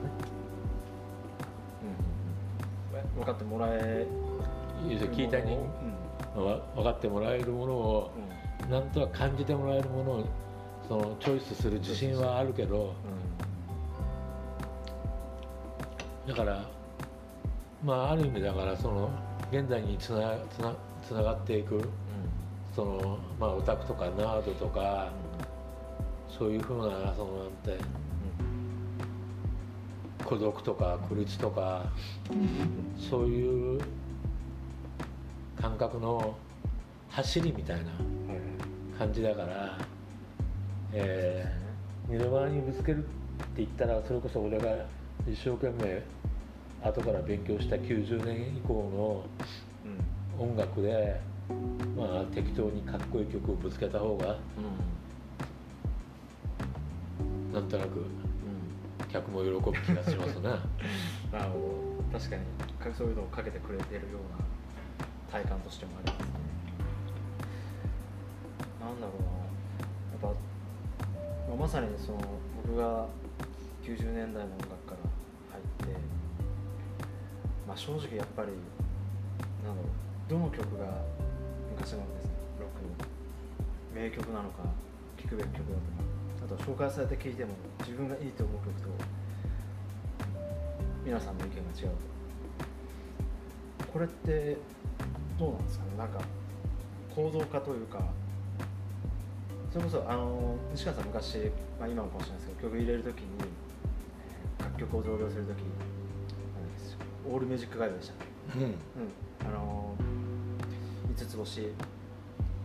[3.14, 4.06] うん、分かってもらえ
[4.88, 5.56] 聞いたに、
[6.36, 8.36] わ分かってもらえるものをうん。
[8.70, 10.24] なんとなく感じてもらえるものを
[10.88, 12.94] そのチョイスする自信はあるけど
[16.26, 16.64] だから
[17.84, 19.10] まあある意味だからその
[19.52, 20.74] 現代につなつな
[21.06, 21.88] つながっていく
[22.76, 25.10] そのまあオタクとかナードとか
[26.28, 27.78] そういうふうなそのなんて
[30.22, 31.86] 孤独とか孤立とか
[32.98, 33.80] そういう
[35.58, 36.36] 感覚の
[37.08, 37.96] 走りみたいなはい
[38.98, 39.78] 感じだから、
[40.92, 43.08] えー、ニルバーナにぶつけるって
[43.56, 44.84] 言ったらそれこそ俺が
[45.26, 46.02] 一生懸命
[46.82, 48.96] 後から勉強した90年以降うん。
[48.96, 49.24] の
[50.38, 51.18] 音楽で、
[51.96, 54.36] まあ、適当にかっこいい曲をぶつけた方が
[57.52, 58.04] なんとなく
[59.10, 60.50] 客も喜ぶ気がしますね。
[61.32, 62.42] なるほど確かに
[62.94, 66.34] そういうのをかけてくれてるような体感としてもありますね。
[68.78, 69.28] なんだろうな
[70.28, 70.40] やっぱ、
[71.48, 72.18] まあ、まさにその
[72.62, 73.06] 僕が
[73.82, 74.98] 90年代の音楽から
[75.52, 75.98] 入って、
[77.66, 78.48] まあ、正直やっぱり
[79.64, 81.02] なんだろうどの曲が
[81.86, 84.64] 昔のですねロックの名曲なのか
[85.22, 85.78] 聴くべき曲だ
[86.48, 88.88] とかあと紹介されて聴いても自分がいいと思う曲と
[91.04, 91.94] 皆さんの意見が違う。
[93.78, 94.56] とこれって
[95.38, 95.90] どうなんですかね？
[95.96, 96.18] なんか
[97.14, 98.02] 構造化というか
[99.72, 101.38] それこそあの西川さん昔、
[101.78, 105.58] まあ、今もかもしれないですけど曲入れるときにえー楽曲を増量するとき
[107.30, 108.14] オールミュージックガイドでした。
[108.56, 108.62] うん。
[108.64, 108.74] うん、
[109.40, 109.75] あのー、
[111.16, 111.68] 5つ星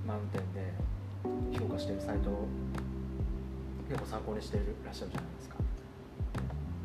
[0.05, 2.47] マウンテンで評価してるサイトを
[3.87, 5.55] 結構参考にしていらっしゃるじゃないですか。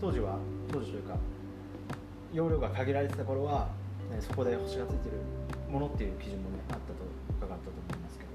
[0.00, 0.38] 当時は
[0.72, 1.16] 当時というか
[2.32, 3.68] 容量が限られてた頃は、
[4.10, 5.16] ね、そこで星がついてる
[5.72, 6.94] ものっていう基準もねあったと
[7.40, 8.30] 伺ったと思いますけど。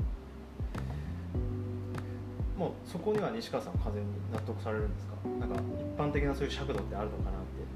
[2.59, 5.15] もうそこには西川さんは完全に納得されるんですか？
[5.39, 7.67] なんか一般的なそういう尺度ってあるのかなっていう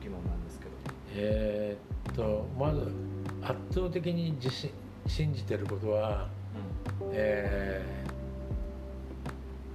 [0.00, 0.70] 疑問なんですけど。
[1.16, 2.92] えーっとまず
[3.42, 4.70] 圧倒的に自信
[5.06, 6.28] 信じてることは、
[7.12, 8.02] えー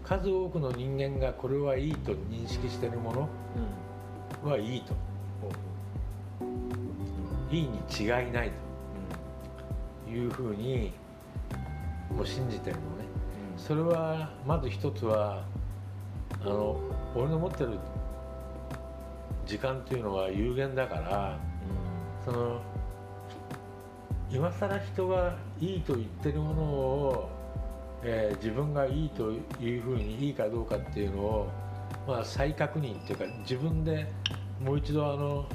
[0.08, 3.30] 数多くの人間がこれはいいと認識してるもの
[4.46, 4.50] うん。
[4.52, 4.94] はいいと。
[5.42, 5.50] ほ
[7.52, 8.52] ういいに違いない
[10.06, 10.10] と。
[10.10, 10.94] いうふうに
[12.16, 12.86] もう信じてるのね。
[13.58, 15.44] それはまず一つは
[16.42, 16.80] あの
[17.14, 17.78] 俺の持ってる
[19.46, 21.38] 時間っていうのは有限だから
[22.24, 22.62] その
[24.30, 27.30] 今更人がいいと言ってるものを、
[28.04, 31.50] えー自分がいいというふうにいいかどうかっていうのを、
[32.08, 34.08] まあ、再確認っていうか自分で
[34.62, 35.48] もう一度あの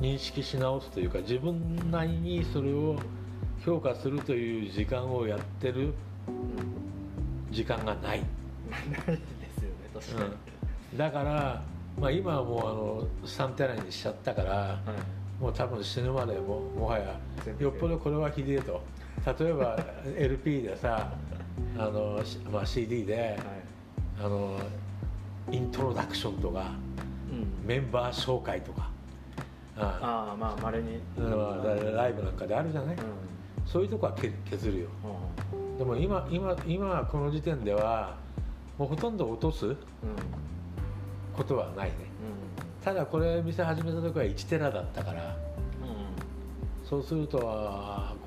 [0.00, 2.96] 認識し直すというか自分なりにそれを
[3.64, 5.94] 評価するという時間をやってる
[7.50, 8.20] 時間がない。
[8.20, 9.16] ない
[9.90, 10.32] ですよね
[10.92, 10.98] うん。
[10.98, 11.62] だから、
[11.98, 17.20] まあ、今はもうあの3テラにしちゃったからはいもう多分死ぬまでももはや
[17.58, 18.80] よっぽどこれはひでえと。
[19.38, 19.78] 例えば
[20.16, 21.12] LP でさ
[21.76, 23.38] あの、しまあ、CD ではい。
[24.20, 24.58] あの
[25.52, 26.72] イントロダクションとか
[27.30, 27.66] うん。
[27.66, 28.88] メンバー紹介とか。
[29.76, 30.32] ああ。
[30.32, 30.98] あまあまれに。
[31.18, 33.02] あうんライブなんかであるじゃない、うん。
[33.66, 34.88] そういうとこはけ削るよ。
[35.52, 35.76] うん。
[35.76, 38.16] でも今今今この時点では
[38.78, 39.76] もうほとんど落とすうん。
[41.36, 41.96] ことはないね。
[42.13, 42.13] う
[42.84, 45.34] ただこれ店始めた時は1テラだったからんうん。
[46.84, 47.38] そうすると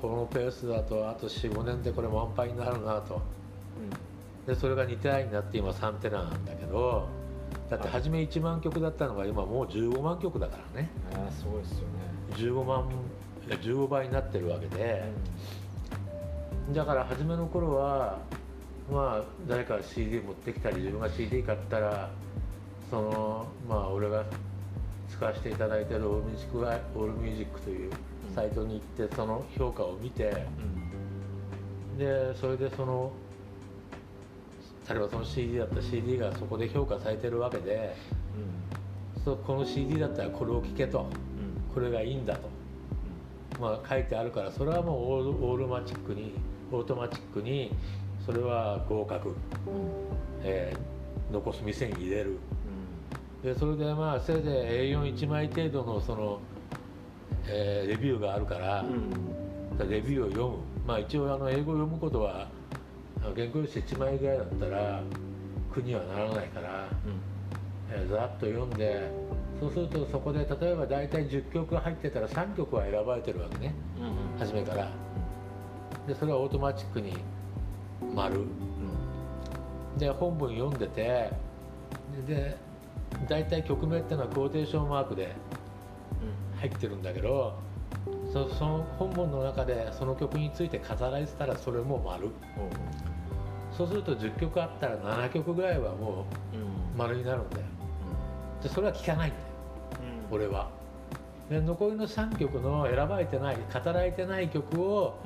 [0.02, 3.22] このペースだとあと45年でこれ満杯になるなと。
[4.48, 7.06] でそれが2テラになって今3テラなんだけど
[7.70, 10.90] だって初め1万曲だったのが今もう15万曲だからね。
[11.14, 11.84] ああすごいですよね。
[12.34, 12.88] 15万
[13.46, 15.04] いや15倍になってるわけで。
[16.72, 18.18] だから初めの頃は
[18.90, 22.10] まあ誰かが CD 持ってきたり自分が CD 買ったら
[22.90, 24.24] そのまあ俺が
[25.10, 27.90] 使わせていただいてるオールミュージックワイオールミュージックという
[28.34, 30.46] サイトに行ってその評価を見て
[31.94, 31.98] うん。
[31.98, 33.10] でそれでその
[34.88, 37.94] 例えばその CD だったら CD がそこで評価されてるわけで
[39.24, 41.00] そうこの CD だったらこれを聴けと。
[41.00, 41.74] うん。
[41.74, 42.48] これがいいんだと、
[43.60, 46.32] まあ、書いてあるからそれはもうオールオールマチックに
[46.72, 47.70] オートマチックに
[48.24, 49.34] それは合格、うん。
[50.42, 50.98] えー
[51.30, 52.30] 残す店に入れる。
[52.30, 52.57] うん
[53.42, 56.40] でそれでまあせいぜい A41 枚程度のその、
[57.46, 59.88] えーレビューがあるから、うん。
[59.88, 60.56] レビューを読む。
[60.86, 62.48] まあ一応あの英語を読むことは
[63.22, 65.00] 原稿用紙1枚ぐらいだったら
[65.72, 66.88] 苦にはならないから、
[67.92, 69.10] えーざっと読んで
[69.60, 73.74] そうするとそこで例えば大体10曲入ってたら3曲は選ばれてるわけね。
[74.00, 74.38] うん。
[74.38, 74.90] 初めから。
[76.06, 77.12] でそれはオートマチックに
[78.14, 78.44] 丸。
[79.96, 81.30] で本文読んでて
[82.26, 82.67] でで
[83.28, 85.34] 大体曲名っていうのはクォーテーションマークで
[86.60, 87.58] 入ってるんだけど
[88.32, 92.28] そその本文の中でその曲について語られてたらそれも丸。
[93.76, 97.62] そうすると10曲あったら7曲ぐらいはもう丸になるんだよ。
[98.62, 99.42] でそれは聞かないんだよ。
[100.30, 100.68] 俺は。
[101.48, 105.18] で残りの3曲の選ばれてない語られてない曲を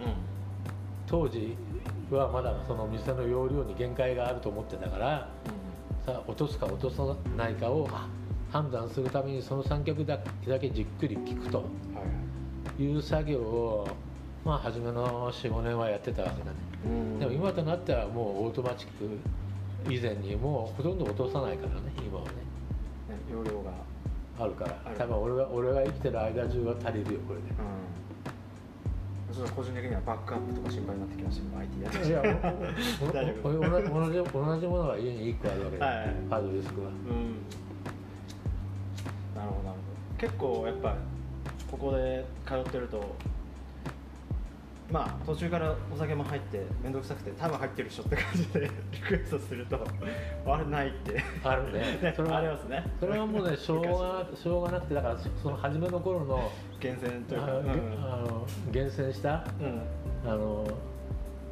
[1.07, 1.57] 当時
[2.11, 5.53] はまだその店の容量に限界があると思ってたからさ
[6.07, 7.89] 落とすか落とさないかを
[8.51, 10.19] 判断するためにその3曲だ
[10.59, 11.65] けじっくり聴くと。
[12.79, 13.89] いう作業を
[14.45, 16.57] まあ初めの45年はやってたわけだね。
[17.19, 22.31] でも今となってはもうオートマチック以前にもうほとんど落とさないからね今はね。
[23.31, 23.71] 容量が。
[24.39, 24.93] あるから。
[24.97, 27.49] 多分俺が俺が生きてる間中は足りるよこれで。
[27.51, 32.23] ちょっと個人的にはバックアップとか心配になってきましたけど IT やっていや
[33.13, 33.53] 大丈夫。
[33.53, 36.95] 同じ同じ同じものが家に1個あるわけで、はいはいハードディスクはうん
[39.35, 39.77] なるほどなるほど
[40.19, 40.97] 結構やっぱ
[41.71, 43.17] ここで通ってると
[44.93, 49.81] まあ途中からお酒も入って面倒くさくて多分入ってる人って感じでリクエストすると
[50.47, 51.23] あれないって。
[51.43, 51.81] あるね。
[52.03, 52.13] ね。
[52.15, 52.85] それはありますね。
[53.01, 57.65] それはもうね しょうがしょうがなくてだからそその初めの頃の厳選というあかうん。
[57.65, 60.31] げあの厳選したうん。
[60.31, 60.67] あの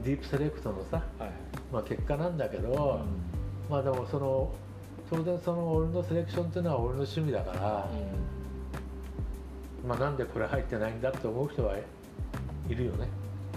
[0.04, 1.30] ディープセレクトのさ、はい。
[1.72, 3.00] まあ、結果なんだけど、
[3.70, 4.50] まあでもその
[5.08, 7.86] 当然その俺のセレクションっていうのは俺の趣味だから、
[9.86, 11.74] まあ、なんでこれ入ってないんだって思う人は
[12.68, 13.08] いるよね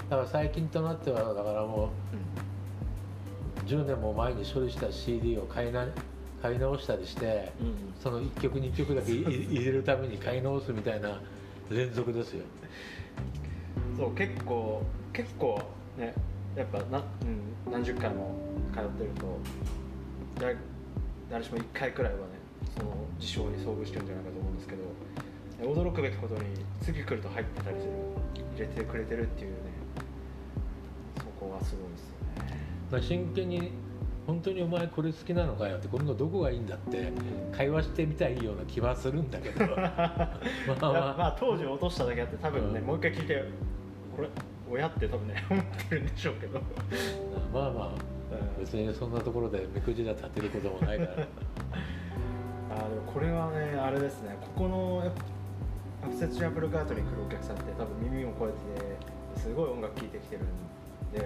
[0.10, 1.92] だから最近となってはだからも
[3.64, 5.88] う10年も前に処理した CD を買いな
[6.42, 7.68] 買い直したりしてうん。
[7.68, 11.22] うんその1曲2曲だけい入れ るために買い直すみたいな
[11.70, 12.44] 連続ですよ。
[13.96, 14.82] そう結構
[15.14, 15.62] 結構
[15.98, 16.14] ね
[16.54, 17.02] やっぱな、
[17.66, 18.36] うん、何十回も
[18.74, 19.38] 通ってると
[20.38, 20.58] 誰
[21.30, 22.24] 誰しも1回くらいはね
[22.78, 24.84] その事象に遭遇してるんじゃないかと思うんですけど
[25.82, 26.42] 驚くべきことに
[26.82, 27.92] 次来ると入ってたりする
[28.56, 29.54] 入れてくれてるっていう
[31.64, 32.60] すごいですよね
[32.92, 33.72] まあ真剣に
[34.26, 37.12] 本当にお前これ好きなのかよってこれのどこがいいんだって
[37.52, 39.66] 会話してみたいような気はするんだけど。
[39.76, 42.86] まあいやまあ当時落としただけあって多分ね、うん。
[42.86, 43.44] もう一回聞いて
[44.16, 44.30] これ
[44.72, 46.62] 親って多分ね思ってるんでしょうけど、
[47.54, 48.14] まあまあ。
[48.60, 51.12] 別にそんなところで目くじら立てることもないから。
[52.72, 54.38] あーでもこれはねあれですね。
[54.42, 55.04] ここの
[56.04, 60.48] アクセスチャンプルカートに来るお客さんって多分耳を越えてすごい音楽聴いてきてるん
[61.14, 61.20] で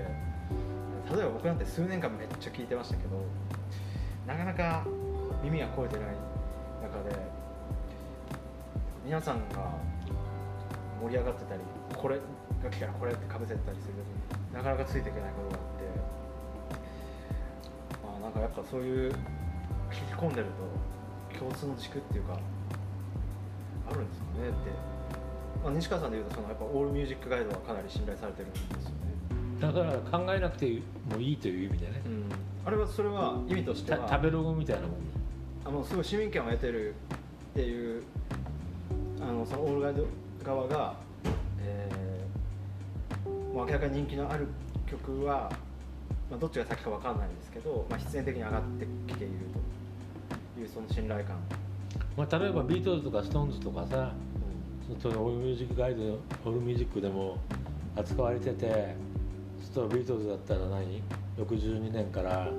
[1.09, 3.23] 例えば僕なんて数年間めっちゃ聴いてましたけど
[4.27, 4.85] なかなか
[5.43, 6.07] 耳が超えてない
[6.83, 7.15] 中で
[9.05, 9.71] 皆さんが
[11.01, 11.61] 盛り上がってたり
[11.95, 12.19] これ
[12.63, 15.88] が来たらこれってかぶせたりする時になかなかついていけないことがあって
[18.03, 19.15] まあなんかやっぱそういう聞
[20.11, 20.47] き込んでる
[21.31, 22.38] と共通の軸っていうか
[23.89, 24.71] あるんですかねって、
[25.63, 29.06] まあ、西川さんでいうとそのやっぱオールミュージックガイドはかなり信頼されてるんですよね、
[29.59, 32.01] だから考えなくてもいいという意味でね。
[32.05, 32.23] うん、
[32.65, 34.91] あれはそれは意味としてはた食べログみたいなもん
[35.65, 38.03] あのすごい市民権を得てるっていう
[39.19, 40.05] あのそのオールガイド
[40.43, 40.95] 側が、
[41.59, 42.07] えー
[43.57, 44.47] もう明らかに人気のある
[44.85, 45.49] 曲は、
[46.29, 49.33] まあ、どっちが先か分かんないんですけど、まあ、必然的に上がってきている
[50.55, 51.37] というその信頼感、
[52.15, 54.13] まあ、例えばビートルズとかストーンズとかさ
[55.01, 57.39] そういう All Music Guide All Music でも
[57.95, 58.95] 扱われてて
[59.78, 61.03] ちょっとビートルズだったら何
[61.38, 62.49] ？62年から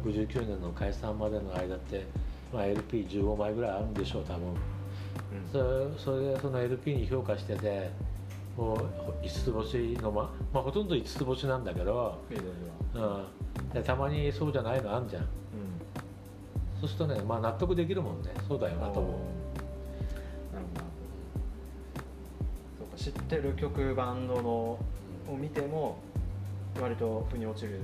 [0.00, 2.06] 69年の解散までの間って、
[2.52, 4.54] まあ、LP15 枚ぐらいあるんでしょう多分。
[5.50, 5.64] それ
[5.98, 7.90] それでその LP に評価してて
[8.56, 8.78] もう
[9.26, 12.20] 5つ星のままあほとんど5つ星なんだけど、
[12.94, 15.26] うん、でたまにそうじゃないのあんじゃん。
[16.80, 18.30] そうするとね、まあ、納得できるもんね。
[18.46, 19.12] そうだよなと思う
[20.54, 20.80] なるほど
[22.78, 24.78] そうか知ってる曲バンドのを
[25.36, 25.98] 見ても
[26.80, 27.80] 割と腑に落ちる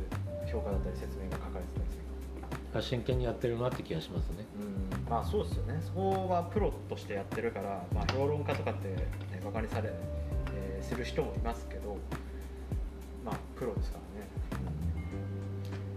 [0.51, 2.83] 評価だったり説明が書かれてたりする。
[2.83, 4.45] 真剣にやってるなって気がしますね。
[4.61, 5.11] うん。
[5.11, 5.81] まあそうですよね。
[5.83, 9.09] そこはプロとしてやってるから、まあ、評論家とかって、ね、
[9.45, 9.91] バカにされ、
[10.55, 11.97] えーする人もいますけど
[13.25, 14.29] まあプロですからね、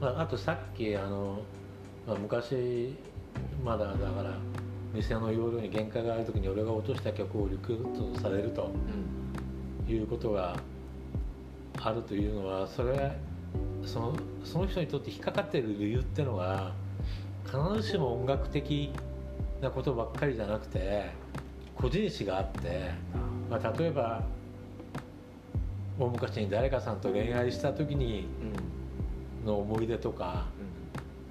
[0.02, 1.40] まあ、あとさっきあの、
[2.06, 2.96] まあ、昔
[3.64, 4.38] まだだから
[4.94, 8.70] 店の容量に限界がある時に俺が落とした曲をリクエストされると
[9.88, 10.58] いうことが
[11.84, 13.12] あるというのはそれ
[13.84, 14.14] その
[14.44, 16.74] その人にとって引っかかっている理由っていうのは
[17.46, 18.92] 必ずしも音楽的
[19.62, 21.10] なことばっかりじゃなくて
[21.76, 22.92] 個人誌があって、
[23.50, 24.24] まあ、例えば
[26.00, 28.28] 大昔に誰かさんと恋愛した時に
[29.44, 30.46] うんの思い出とか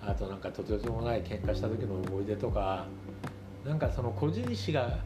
[0.03, 2.87] あとなんかとてつもない喧嘩した時の思い出とか
[3.65, 4.99] なんかその個人誌が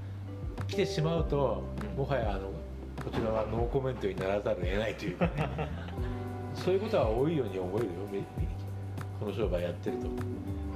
[0.69, 1.99] 来てしまうと、うん。
[1.99, 2.51] もはやあの
[3.03, 5.51] こちらはノーコメントにならざるを得ないというかね。
[6.55, 7.93] そういうことは多いように思えるよ。
[9.19, 10.07] この商売やってると。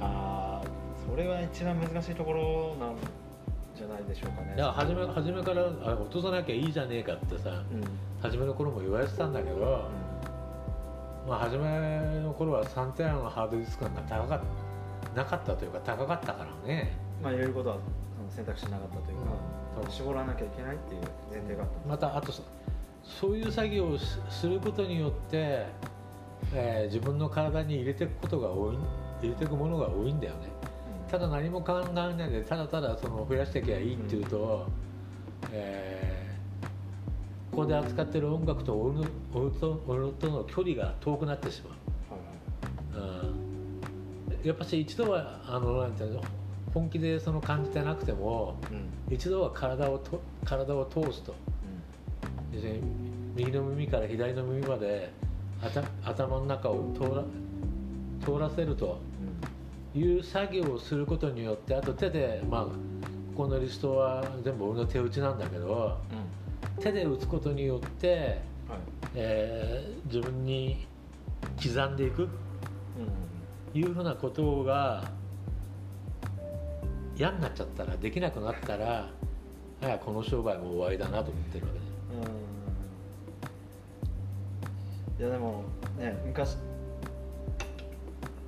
[0.01, 0.67] ああ
[1.07, 2.95] それは一番難しいところなん
[3.75, 4.55] じゃないでしょうかね。
[4.55, 7.87] いや初め初めからあ落とさなきゃいいじゃねえかってさうん、うん
[8.21, 9.89] 初めの頃も言われてたんだけど、
[11.25, 14.39] まあ、初めの頃は3テラのハードディスクなんか高かっ
[15.15, 16.97] なかったというか高かったからね。
[17.23, 17.77] まあ入れることは
[18.29, 19.58] 選択肢なかったというか、うん
[19.89, 21.01] 絞らなきゃいけないっていう
[21.31, 21.89] 前提があった。
[21.89, 22.43] またあとそ
[23.03, 25.65] そういう作業をしすることによって、
[26.53, 28.77] えー自分の体に入れていくことが多い
[29.21, 30.49] 入れていくものが多いんだよね。
[31.09, 34.67] ただ何も考えないでただただその増やしていけばいいっていうと、
[35.51, 36.29] えー
[37.51, 41.75] ここで扱ってる音楽と俺の俺と俺との距離が遠くなってしま
[42.93, 42.99] う。
[42.99, 43.27] はいはい。
[44.37, 44.47] うん。
[44.47, 46.21] やっぱし一度はあのなんていうの
[46.73, 49.13] 本気でその感じてなくてもうん。
[49.13, 51.33] 一度は体をと体を通すと。
[52.53, 52.81] 要するに
[53.35, 55.11] 右の耳から左の耳まで
[55.61, 57.23] 頭頭の中を通ら
[58.25, 58.99] 通らせると
[59.95, 62.71] いう作業をすることによってあと手でまあこ
[63.43, 66.17] このリストは全部俺の手打ちなんだけどうん。
[66.17, 66.25] うん
[66.79, 68.79] 手で打つことによって、はい。
[69.15, 70.87] えー自分に
[71.61, 72.23] 刻んでいく。
[72.23, 72.29] うん。
[73.79, 75.03] いうふうなことが
[77.19, 79.09] 嫌になっちゃったらできなくなったら
[79.81, 81.85] あやこの商売も終わりだなと思ってるわけで
[85.19, 85.27] うん。
[85.27, 85.63] いやでも
[85.97, 86.55] ね昔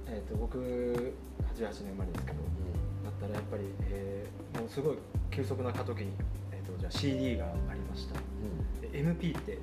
[0.08, 2.38] えっ、と僕88年生まれですけど
[3.04, 4.98] だったらやっぱり、えーもうすごい
[5.32, 6.12] 急速な過渡期に、
[6.52, 8.16] えー、とじゃあ CD がありました。
[8.82, 9.58] で MP って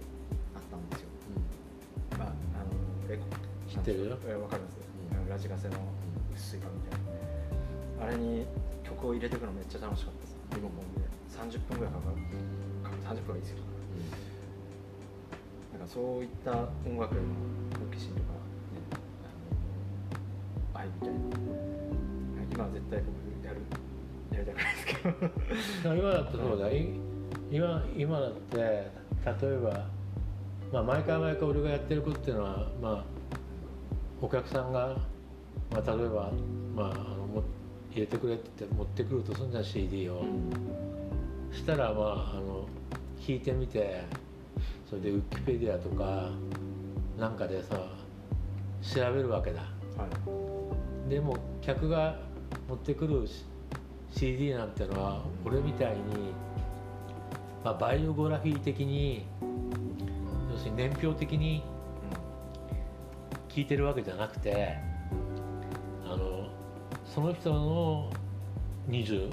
[0.54, 1.08] あったんですよ。
[2.18, 3.24] ああのレコ
[3.70, 4.76] 知ってるわかります、
[5.12, 5.28] うん。
[5.28, 5.76] ラジカセの
[6.34, 7.00] 薄い版みたい
[8.00, 8.06] な。
[8.06, 8.46] あれに
[8.88, 10.36] 曲を入れていくのめっちゃ楽しかったです。
[10.54, 12.16] リモコンで30分ぐらいかかる。
[12.82, 13.56] か30分がいいですよ
[15.72, 16.52] なんかそういった
[16.86, 17.24] 音楽への
[17.78, 18.80] 好奇心とか、ね、
[20.74, 21.18] あの愛みたいな。
[22.52, 23.60] 今は絶対僕やる
[24.32, 25.94] やりたくないですけど。
[25.94, 26.88] 今だってそうだい
[27.50, 28.90] 今今だって例
[29.42, 29.86] えば、
[30.72, 33.04] まあ、毎回毎回俺がやってることっていうのは、まあ、
[34.20, 34.96] お客さんが、
[35.70, 36.32] まあ、例えば、
[36.74, 37.17] まあ、
[37.90, 40.24] 入れてくれって言って持ってくるとすんじゃん CD を。
[41.52, 42.68] したらまああの
[43.20, 44.04] 聞いてみて
[44.88, 46.30] それでウィキペディアとか
[47.18, 47.76] なんかでさ
[48.82, 49.62] 調べるわけだ。
[49.96, 50.06] は
[51.06, 51.10] い。
[51.10, 52.18] でも客が
[52.68, 53.26] 持ってくる
[54.14, 56.32] CD なんてのは俺みたいに、
[57.64, 59.26] まあ、バイオグラフィー的に
[60.50, 61.62] 要するに年表的に
[63.48, 64.78] 聞いてるわけじゃなくて
[67.14, 68.10] その人の
[68.88, 69.30] 23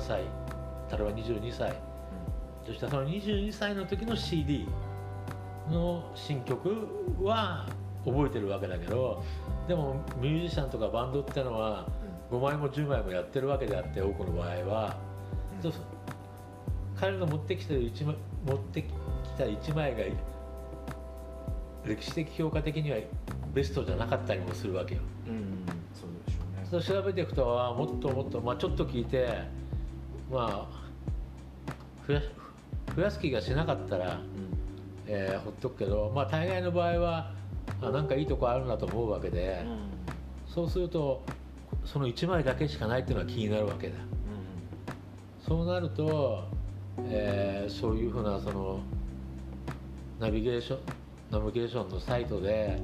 [0.00, 0.22] 歳
[0.90, 1.74] 例えば22歳。
[2.66, 4.66] そしたらその22歳の時の CD
[5.70, 6.88] の新曲
[7.22, 7.66] は
[8.04, 9.22] 覚えてるわけだけど
[9.68, 11.86] でもミュージシャンとかバンドってのは
[12.30, 14.96] 5枚も10枚もやってるわけであって多くの場合は、
[15.62, 15.82] そうそう。
[16.96, 18.88] 彼が持ってきてる一枚持ってき
[19.36, 19.98] た1枚が
[21.84, 22.98] 歴史的評価的には
[23.52, 25.02] ベストじゃなかったりもするわけよ。
[25.26, 25.66] うん、うん、
[26.80, 29.28] 調べていくとあもっともっと、まあ、ちょっと聞いて
[30.30, 30.84] まあ
[32.06, 32.20] 増や
[32.94, 34.20] 増やす気がしなかったら、
[35.06, 37.32] えーほっとくけど、まあ、大概の場合は
[37.82, 39.64] あなんかいいとこあるなと思うわけで、
[40.46, 41.22] そうすると
[41.84, 43.94] その1枚だけしかないっていうのは気になるわけだ。
[45.46, 46.44] そうなると、
[46.98, 48.80] えーそういうふうなその
[50.20, 50.78] ナビゲーション
[51.30, 52.78] ナビゲーションのサイトで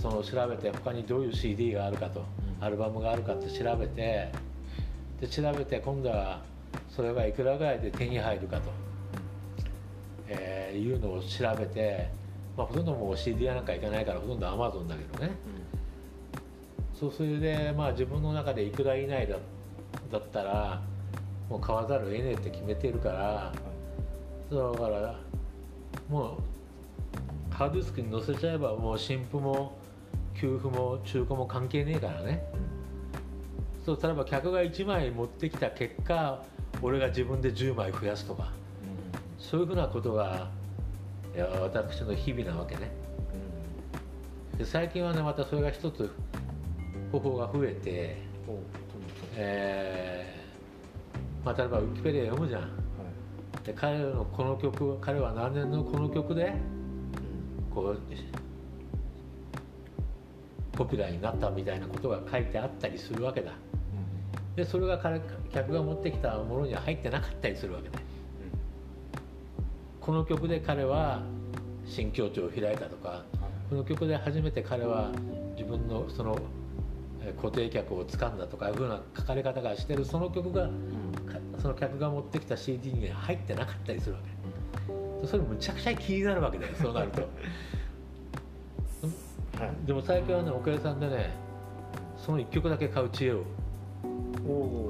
[0.00, 4.30] その調べて他にどういう CD があるかと、うんアルバムがあるかって調べて
[5.20, 6.42] で調べて今度は
[6.88, 8.70] それがいくらぐらいで手に入るかと、
[10.28, 12.08] えーいうのを調べて、
[12.56, 15.32] まあ、ほとんどもう CD 屋なんか行かないからほとんど Amazon だけどね。
[16.94, 19.36] そうそれでまあ自分の中でいくら以内だ
[20.12, 20.82] だったら
[21.48, 23.52] もう買わざるを得ねえって決めてるから
[24.50, 25.18] だから
[26.10, 26.38] も
[27.52, 29.78] うハードディスクに載せちゃえばもう新譜も
[30.40, 32.42] 給付も中古も関係ねえからね。
[33.84, 36.42] そう例えば客が1枚持ってきた結果
[36.80, 38.50] 俺が自分で10枚増やすとか。
[39.38, 40.48] そういうふうなことが
[41.34, 42.90] いや私の日々なわけね。
[44.56, 46.10] で最近はねまたそれが一つ
[47.12, 48.16] 方法が増えて、
[49.34, 52.62] えーまあ、例えばウィキペディア読むじゃん。
[52.62, 53.66] はい。
[53.66, 56.54] で彼のこの曲彼は何年のこの曲で
[57.74, 58.00] こう
[60.80, 63.52] ポピュラーになったみたいなことが書いてあったりするわけだ。
[64.56, 65.20] でそれが彼
[65.52, 67.98] 客が持ってきたものには入ってなかったりするわけで
[70.00, 71.22] この曲で彼は
[71.84, 73.24] 新境地を開いたとか
[73.68, 75.12] この曲で初めて彼は
[75.56, 76.38] 自分のその
[77.22, 80.06] えー固定客を掴んだとかいうふうな書かれ方がしてる。
[80.06, 80.70] その曲がか
[81.60, 84.20] その客が持ってきた CD には入ってなかったりするわ
[85.20, 85.26] け。
[85.26, 87.20] それむちゃくちゃ気になるわけだよそうなると。
[87.20, 87.30] は い
[89.86, 91.30] でも最近はねおかげさんでね
[92.16, 93.44] その1曲だけ買う知恵を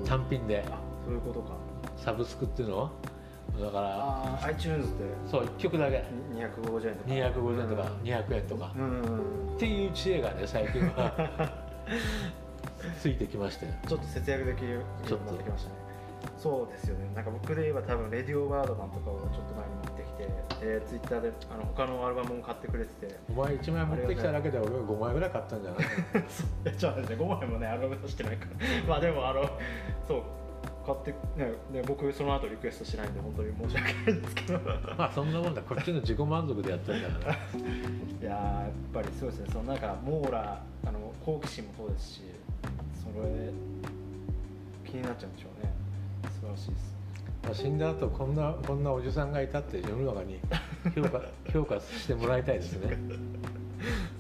[0.06, 0.64] 単品で。
[0.70, 1.54] あそういうことか。
[1.96, 2.90] サブスクっていうの？
[3.60, 5.04] だから iTunes で。
[5.30, 6.04] そう1曲だけ。
[6.32, 7.10] に250円とか。
[7.10, 8.74] 250円とか200円とか。
[9.56, 11.66] っていう知恵がね最近は
[13.00, 13.66] ついてきまして。
[13.88, 15.76] ちょっと節約できるようになってきましたね。
[16.36, 17.10] そうですよね。
[17.14, 19.79] なんか僕で言えば多分レディオバードマンとかをちょっと前に
[20.62, 23.18] えー、ツイッターであの他のアルバムも買ってくれてて。
[23.30, 25.84] お前1枚持ってきただけで俺は5枚ぐらい買ったんじゃない
[26.28, 28.50] そうちょっと待って5枚もねアルバム出してないから。
[28.88, 29.48] まあでもあの
[30.06, 30.22] そう
[30.84, 34.60] 買ってねね僕その後リクエストしないんで本当に申し訳ないんですけど。
[34.98, 37.34] まあそんなもんだこっちの自己満足でやってるんだから。
[37.34, 37.36] い
[38.22, 39.46] やーやっぱりそうですね。
[39.52, 42.22] そのなんかモーラーあの好奇心もそうですし
[42.94, 43.50] それ
[44.84, 45.72] 気になっちゃうんでしょうね。
[46.30, 46.84] 素晴らしいです。
[46.84, 46.89] まあ
[47.52, 50.38] 死んだ後こんなこんなおじさんがいたって世の中に
[50.94, 51.22] 評価
[51.52, 52.96] 評価してもらいたいですね。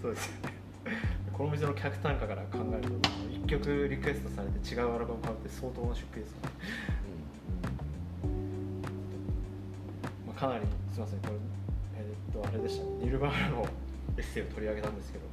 [0.02, 0.60] そうですよね。
[1.32, 6.48] この店の客単価から考えると1曲リクエストされて違うアルバム買うって相当な出費ですよね、
[10.26, 11.32] まあ、かなりすみませんこれ
[11.96, 12.84] えーっとあれでした。
[12.84, 13.66] ねニルバーナの
[14.18, 15.24] エッセイを取り上げたんですけど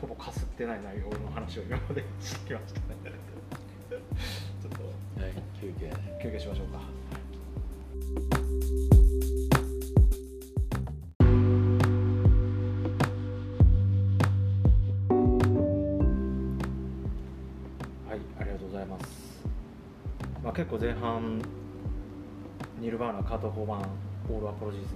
[0.00, 2.86] ほぼかすってない内容の話を今までしてきましたね。
[4.62, 5.92] ちょっとはい休憩。
[6.22, 6.97] 休憩しましょうか
[18.88, 19.44] ます、
[20.42, 21.40] まあ、結構前半
[22.80, 23.80] ニルバーナカート・ホーマン
[24.30, 24.88] オール・アポロジーズ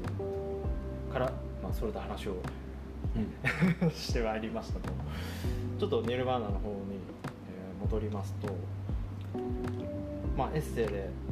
[1.12, 1.26] から、
[1.62, 2.36] まあ、それた話を
[3.94, 4.88] してまいりましたと。
[5.78, 6.74] ちょっとニルバーナの方に、
[7.48, 8.48] えー戻りますと
[10.36, 11.31] まあ、エッセイで、えー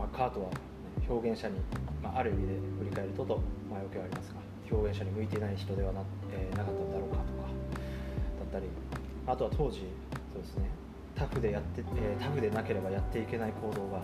[0.00, 0.56] まあ、カートは、ね、
[1.08, 1.60] 表現者に、
[2.02, 4.40] まあ、ある意味で振り返るとと前置きはありますが
[4.72, 6.00] 表現者に向いていない人ではな,、
[6.32, 8.66] えーなかったんだろうかとかだったり
[9.26, 9.84] あとは当時
[10.32, 10.70] そうですね
[11.14, 14.00] タフでやって、えータフでなければやっていけない行動が、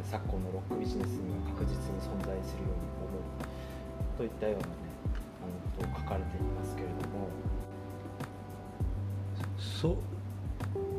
[0.00, 4.72] ー昨今のロックビジネスには確実に存在するように思うといったようなね
[5.44, 7.28] あのことを書かれていますけれども。
[9.58, 9.96] そう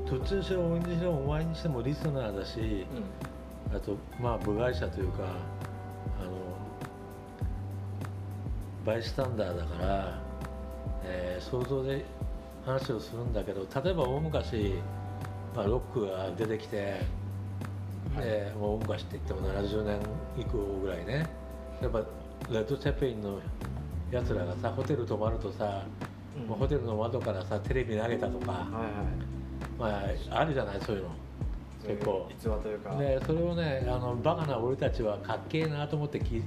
[0.10, 2.86] どっちにしろ俺にしろお前にしてもリスナーだし
[3.74, 6.32] あとまあ部外者というかあの
[8.86, 10.22] バイスタンダーだから、
[11.04, 12.04] えー想像で
[12.66, 14.74] 話をするんだけど例えば大昔、
[15.56, 17.02] まあ、ロックが出てきて、
[18.18, 20.00] えーもう大昔って言っても70年
[20.38, 21.28] 以降ぐらいね。
[21.82, 22.00] やっぱ
[22.52, 23.40] レッド・チェペインの
[24.12, 25.84] やつらがさホテル泊まるとさ、
[26.38, 26.56] うん。
[26.56, 28.62] ホテルの窓からさテレビ投げたとか、はい
[29.88, 30.00] はい。
[30.32, 31.10] まあ、あるじゃないそういうの
[31.86, 32.28] 結構。
[32.30, 36.44] 逸話というか、でそれをねあのバカな俺たちはかっけえなと思って聞い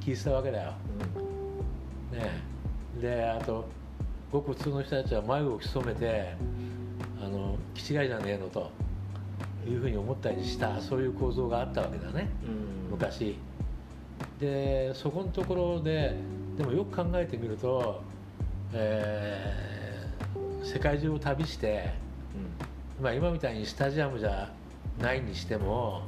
[0.00, 0.76] 聞いてたわけだよ、ね。
[2.12, 3.66] えであと
[4.32, 6.34] ごく普通の人たちは眉を潜めて
[7.22, 8.70] あの気違いじゃねえのと
[9.66, 12.28] いうふうに思ったりしたそういう構造があったわけだね。
[12.46, 12.90] うん。
[12.92, 13.36] 昔。
[14.40, 16.14] でそこのところで
[16.56, 18.02] でもよく考えてみると、
[18.72, 19.68] えー
[20.64, 21.94] 世界中を旅して
[23.00, 24.52] まあ、今みたいにスタジアムじゃ
[25.00, 26.02] ないにしても、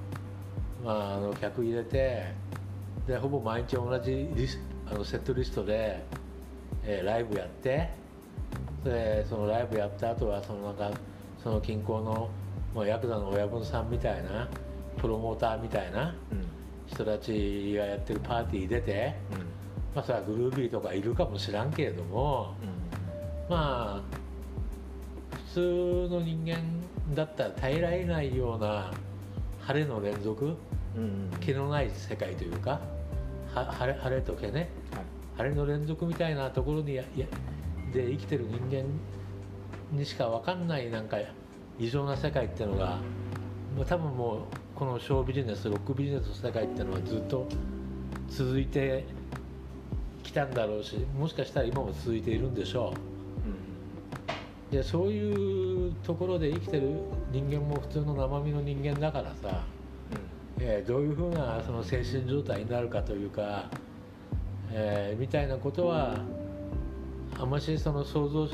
[0.84, 2.32] まあ、あの客入れて
[3.06, 4.58] でほぼ毎日同じリス
[4.90, 6.04] あのセットリストで、
[6.84, 7.90] えーライブやって
[8.84, 10.90] でそのライブやった後はそのなんか
[11.42, 12.30] その近郊の、
[12.74, 14.48] まあ、ヤクザの親分さんみたいな
[14.98, 16.46] プロモーターみたいなうんうん
[16.86, 19.14] 人たちがやってるパーティー出て、
[19.94, 22.56] まあ、それはグルービーとかいるかもしらんけれども。
[23.48, 24.29] まあ普
[25.52, 26.58] 通の人間
[27.14, 28.92] だったら耐えられないような
[29.60, 30.56] 晴れの連続？
[30.96, 31.38] うんうん。
[31.40, 32.80] 毛のない世界というか
[33.54, 34.70] は晴れ晴れと毛ね。
[34.94, 35.04] はい。
[35.36, 37.26] 晴れの連続みたいなところにやや
[37.92, 38.84] で生きてる人間
[39.92, 41.18] にしか分かんないなんか
[41.78, 42.98] 異常な世界っていうのが
[43.76, 44.38] もう多分もう
[44.74, 47.48] このショービジネスロックビジネスの世界っていうのはずっと
[48.28, 49.04] 続いて
[50.22, 53.09] きたんだろうしもしかしたら今も続いているんでしょう。
[54.70, 56.92] でそういうところで生きてる
[57.32, 59.64] 人間も普通の生身の人間だからさ、
[60.60, 63.68] えー、どういうふうなその精神状態になるかというか、
[64.70, 66.18] えー、みたいなことは
[67.38, 68.48] あんましその想像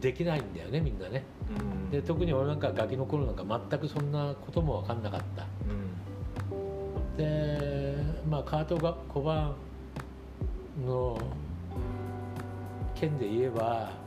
[0.00, 5.46] できないんだよねみんなね、うん、で特に俺なんかガキの頃なんか全くそんなことも分かんなかった、
[6.52, 7.96] うん、で
[8.28, 9.54] まあカートが小判
[10.86, 11.18] の
[12.94, 14.03] 件で言えば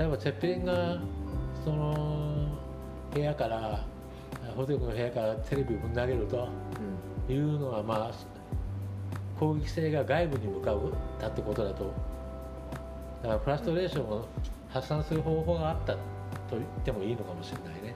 [0.00, 0.96] 例えばてっぺんが
[1.62, 2.48] その
[3.12, 3.84] 部屋から
[4.56, 6.48] ホテルの部屋からテレビをぶん投げると
[7.28, 8.12] いうのはまあ
[9.38, 10.90] 攻撃性が外部に向かう
[11.20, 11.92] だってことだと。
[13.22, 14.26] だからフラストレーションを
[14.70, 16.00] 発散する方法があったと
[16.52, 17.94] 言ってもいいのかもしれないね、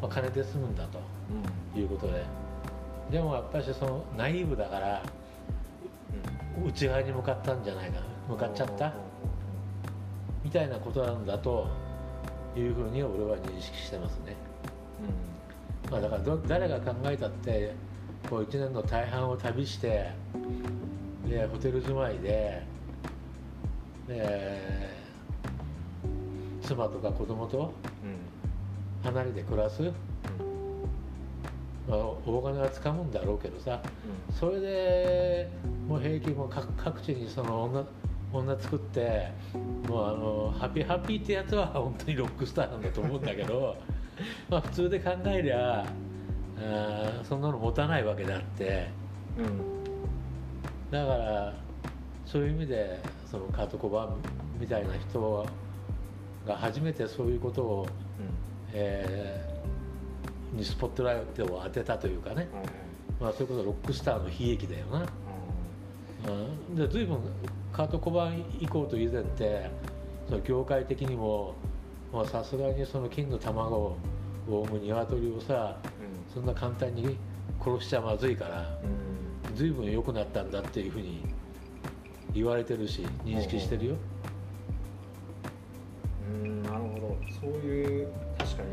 [0.00, 2.24] まあ、金で済むんだということで、
[3.10, 5.02] でもやっぱりそのナイーブだから
[6.66, 8.86] 内側に向かったんじゃないか向かっちゃった。
[8.88, 9.11] み
[10.52, 11.66] たいなことなんだと
[12.56, 14.36] いうふうに俺は認識してますね、
[15.86, 15.90] うん。
[15.90, 17.74] まあ、だから誰が考えたって
[18.28, 20.10] こう1年の大半を旅して
[21.28, 22.62] でホテル住まいで
[24.06, 24.60] で
[26.62, 27.72] 妻とか子供と
[29.02, 29.82] 離れて暮らす、
[31.88, 33.82] まあ、大金はつかむんだろうけどさ、
[34.28, 35.48] うん、それで
[35.88, 37.84] もう平気も各地にその女
[38.32, 39.30] 女作って
[39.86, 43.76] もうあのハッピーハッピーってやつは 本当にロックスターなんだと思うんだけど
[44.48, 45.84] まあ普通で考えりゃ
[46.58, 48.88] あそんなの持たないわけであって、
[49.36, 51.54] うん、だから
[52.24, 54.16] そういう意味でそのカート・コバン
[54.58, 55.46] みたいな人
[56.46, 57.88] が初めてそういうことを、うん、
[58.72, 62.48] えー、にスポットライトを当てたというかね、
[63.20, 65.06] まあ、それこそロックスターの悲劇だよな。
[66.28, 67.18] うん、で随分
[67.72, 69.70] カート・コバン以降と以前って
[70.28, 71.54] その業界的にも
[72.30, 73.96] さすがにその金の卵を
[74.46, 77.16] 産む鶏をさ、うん、そんな簡単に
[77.62, 78.78] 殺しちゃまずいから、
[79.48, 81.22] うん、随分良くなったんだっていうふうに
[82.34, 83.94] 言われてるし認識してるよ。
[86.28, 87.16] うんなるほど。
[87.40, 88.08] そういう
[88.38, 88.68] 確かに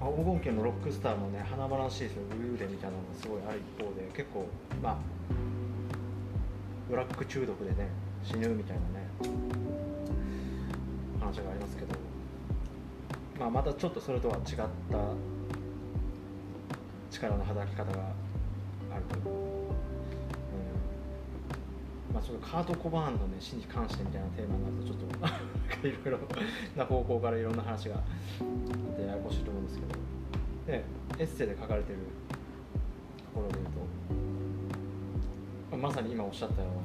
[0.00, 4.46] 黄金期のロックスターもね華々しい武勇伝みたいなのがすごいある一方で結構
[4.82, 4.96] まあ
[6.88, 7.88] ブラック中毒でね
[8.24, 9.08] 死ぬみたいなね
[11.20, 11.94] 話がありますけど、
[13.38, 14.68] まあ、またちょっとそれとは違った
[17.10, 18.02] 力の働き方が
[18.94, 19.67] あると、う
[22.18, 24.98] まあ、ちょっとカート・コバーンの、ね、死に関してみたいなテーマになるとちょっ
[25.80, 26.18] と いろいろ
[26.76, 29.94] な方向からいろんな話があってややこしいと思うんですけど。
[30.66, 30.84] で
[31.18, 31.98] エッセイで書かれてる
[33.32, 33.66] ところで言う
[35.70, 36.82] と、まさに今おっしゃったような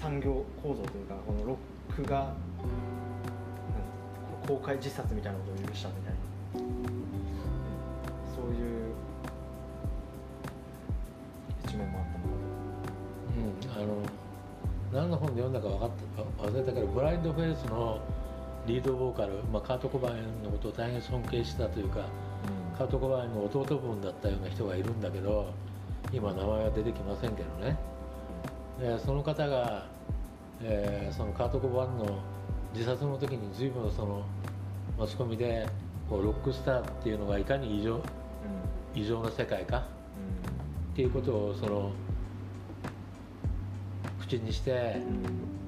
[0.00, 1.56] 産業構造というかこのロ
[1.90, 2.34] ックが
[4.48, 6.11] 公開自殺みたいなことを許したみたいな。
[18.66, 25.52] リードボーカル、まあ、カート・コバーンのことを大変尊敬したというか、うん、カート・コバーンの弟分だったような人がいるんだけど
[26.12, 27.76] 今名前は出てきませんけどね、
[28.80, 29.86] うん、その方が、
[30.62, 32.18] えー、そのカート・コバーンの
[32.72, 34.22] 自殺の時に随分その
[34.96, 35.66] マスコミで
[36.08, 38.00] こうロックスターっていうのがいかに異常,、
[38.94, 39.86] 異常な世界か、
[40.92, 41.90] っていうことをその
[44.20, 45.00] 口にして、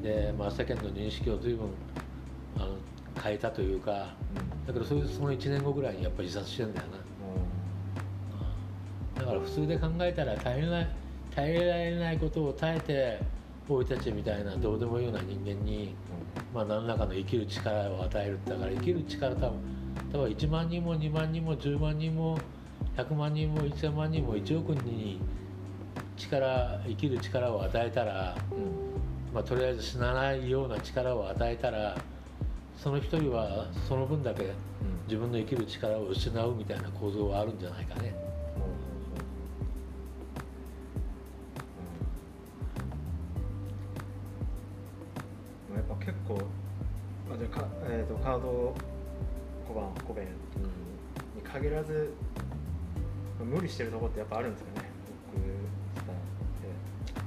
[0.03, 1.69] でまあ、世間の認識を随分
[2.57, 2.77] あの
[3.23, 4.15] 変えたというか、
[4.67, 6.87] だけどそその1年後ぐらいにやっぱり自殺してんだよ
[9.17, 10.89] な、だから普通で考えたら耐えない
[11.35, 13.19] 耐えられないことを耐えて
[13.69, 15.95] 俺たちみたいなどうでもいいような人間に、
[16.55, 19.59] まあ、何らかの生きる力を与えるだから生きる力多分
[20.13, 22.39] 多分1万人も2万人も10万人も
[22.97, 25.21] 100万人も1000万人も1億人に
[26.17, 28.37] 力生きる力を与えたら、
[29.33, 31.97] まあ、とりあえず死なないような力を与えたら
[32.77, 34.53] その一人はその分だけ
[35.07, 38.15] 自分の生きる力を失うみたいな構造はあるんじゃないかね。
[45.75, 46.39] やっぱ結構
[47.33, 48.75] あじゃか、えーと、カード
[49.67, 50.27] 小判小弁
[51.37, 52.13] に限らず
[53.43, 54.95] 無理してるところってやっぱあるんですよね。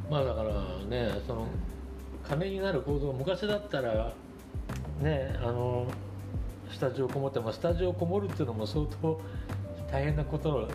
[0.09, 0.53] まあだから
[0.85, 1.47] ねその
[2.23, 4.13] 金になる構造昔だったら
[5.01, 5.87] ねあの
[6.71, 9.19] スタジオこもってもスタジオこもるっていうのも相当
[9.91, 10.67] 大変なこと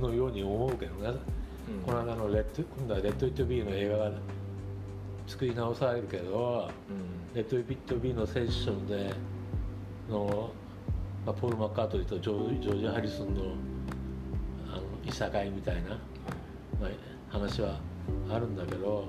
[0.00, 1.18] のように思うけどね、
[1.68, 4.12] うん、この間のレッド今度は「レッド・イット・ビー」の映画が
[5.26, 6.70] 作り直されるけど
[7.34, 9.12] レッド・イピット・ビーのセッションで
[10.08, 10.50] の、
[11.24, 13.42] まあ、ポール・マッカートリーとジョージョージ・ハリソンの
[14.72, 15.90] あのいさかいみたいな、
[16.80, 16.90] まあ、
[17.28, 17.78] 話は
[18.30, 19.06] あるんだけど、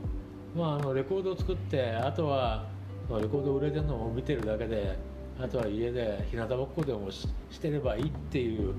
[0.56, 2.77] まあ、あのレコードを作ってあとは、まあ、
[3.10, 4.98] レコード売れてるのを見てるだけで
[5.40, 8.74] あとは家で日向ぼっこでもししてればいいっていう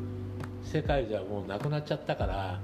[0.62, 2.60] 世界じゃもうなくなっちゃったから、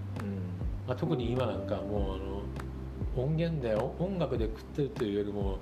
[0.86, 5.58] まあ、特に今なんかもうあの音源でお音楽で食ってるというよりも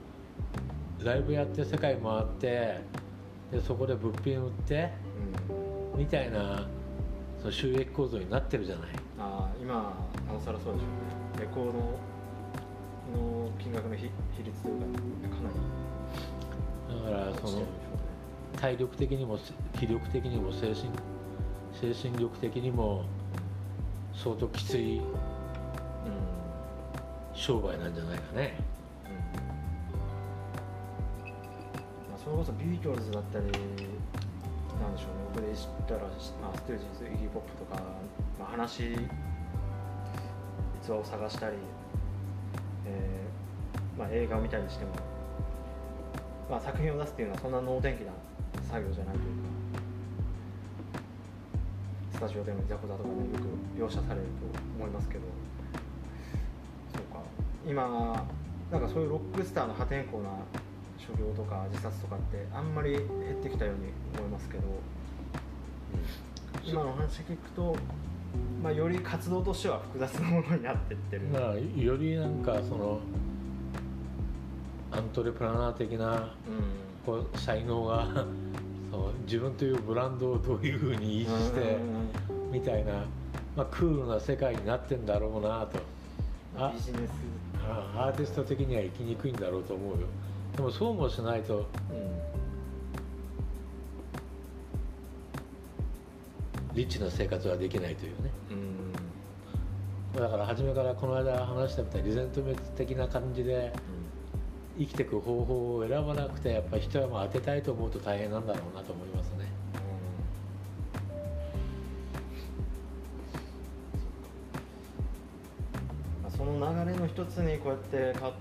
[1.05, 2.81] ライブやって世界回って
[3.53, 4.91] でそこで物品売って
[5.97, 6.67] みたいな
[7.39, 8.89] その収益構造になってるじゃない。
[9.19, 9.75] あー今
[10.27, 11.41] なおさらそうでしょうね。
[11.41, 15.92] レコードの金額の比比率というかかなりだ
[17.03, 17.63] からその
[18.61, 19.39] 体力的にも
[19.79, 20.91] 気力的にも精神
[21.73, 23.05] 精神力的にも
[24.15, 25.05] 相当きついうん
[27.35, 28.55] 商売なんじゃないかね。
[32.11, 33.51] まあ、それこそビートルズだったりな
[34.89, 36.09] んでしょうね僕で知ったら、ま
[36.53, 37.83] あ、ステージズイギー・ポップとか、
[38.39, 38.93] まあ、話
[40.83, 41.57] 逸話を探したり、
[42.87, 44.91] えーまあ、映画を見たりしても、
[46.51, 48.13] まあ、作品を出すっていうのはそんな能天気な
[48.71, 49.53] 作業じゃないというか
[52.13, 54.31] スタジオでのいざこざとかねよく描写されると
[54.79, 55.21] 思いますけど。
[56.95, 57.21] そうか。
[57.67, 57.89] 今
[58.71, 60.31] なんかそういうロックスターの破天荒な
[60.99, 64.63] 所業とか自殺とかってあんまり減ってきたように思いますけど。
[66.65, 67.77] 今の話聞くと、
[68.63, 73.01] まあ、より活動としては複雑なものになってってる、だからよりなんかその
[74.93, 76.93] アントレプラナー的なうん。
[77.05, 78.07] こう才能が
[78.93, 81.79] そう自分というブランドをどういうふうに維持して
[82.51, 82.93] みたいな、
[83.57, 85.79] まあ、クールな世界になってんだろうなと。
[86.55, 87.11] あビジネス、
[87.67, 90.07] あアーティスト的には生きにくいんだろうと思うよ。
[90.57, 91.65] でもそうもしないとうん。
[96.75, 98.31] リッチな生活はできないというね。
[98.51, 98.55] う
[100.19, 100.21] ん。
[100.21, 103.73] だから初めからこの間話したみたいにリゼントメント的な感じで
[104.83, 109.47] 生きていく方法を選ばなくてやっぱり一山当てたいと思うと大変なんだろうなと思いますね。
[116.23, 117.79] まあその流れの一つにこうや
[118.09, 118.33] ってカ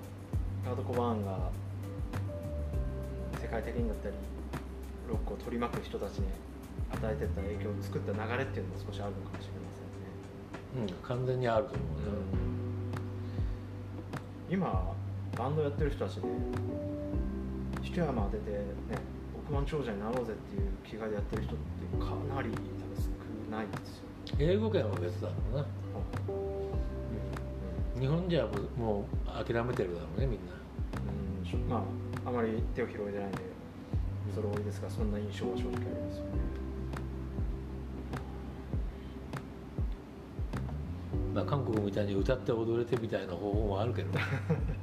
[0.65, 1.51] カート・コバーンが
[3.39, 4.15] 世界的にだったり
[5.09, 6.27] ロックを取り巻く人たちに
[6.91, 9.69] 与えてった影響を作った流れっていうのも少しあるのかもしれま
[10.73, 10.93] せんね。
[10.93, 11.87] うん完全にあると思う。
[11.87, 11.91] ね、
[14.49, 14.93] 今
[15.38, 16.21] バンドやってる人たちで
[17.84, 18.65] 一山当ててね
[19.43, 21.63] 億万長者になろうぜっていう気概でやってる人って
[21.99, 22.65] かなり多分
[23.51, 24.05] 少ないですよ、
[24.39, 25.65] 英語圏は別だろうな
[27.99, 30.53] 日本じゃもう諦めてるだろうねみんな。
[31.53, 31.69] うん。
[31.69, 31.77] ま
[32.25, 33.38] ああまり手を広げてないんで
[34.34, 36.32] それ多いですがそんな印象は正直ありますよね。
[41.36, 44.21] まあ韓国みたいに歌って踊れてみたいな方法もあるけどね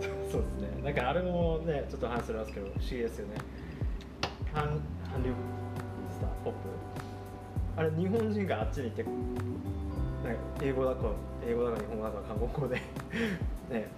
[0.30, 0.82] そうですね。
[0.82, 3.34] なんかあれもねちょっと話それますけど不思議ですよね。
[4.52, 4.64] 韓
[5.10, 5.32] 韓流
[6.10, 6.58] スターポップ。
[7.76, 11.10] あれ日本人があっちに行ってなんか英語だか
[11.46, 12.76] 英語だか日本語だか韓国語で
[13.68, 13.88] ね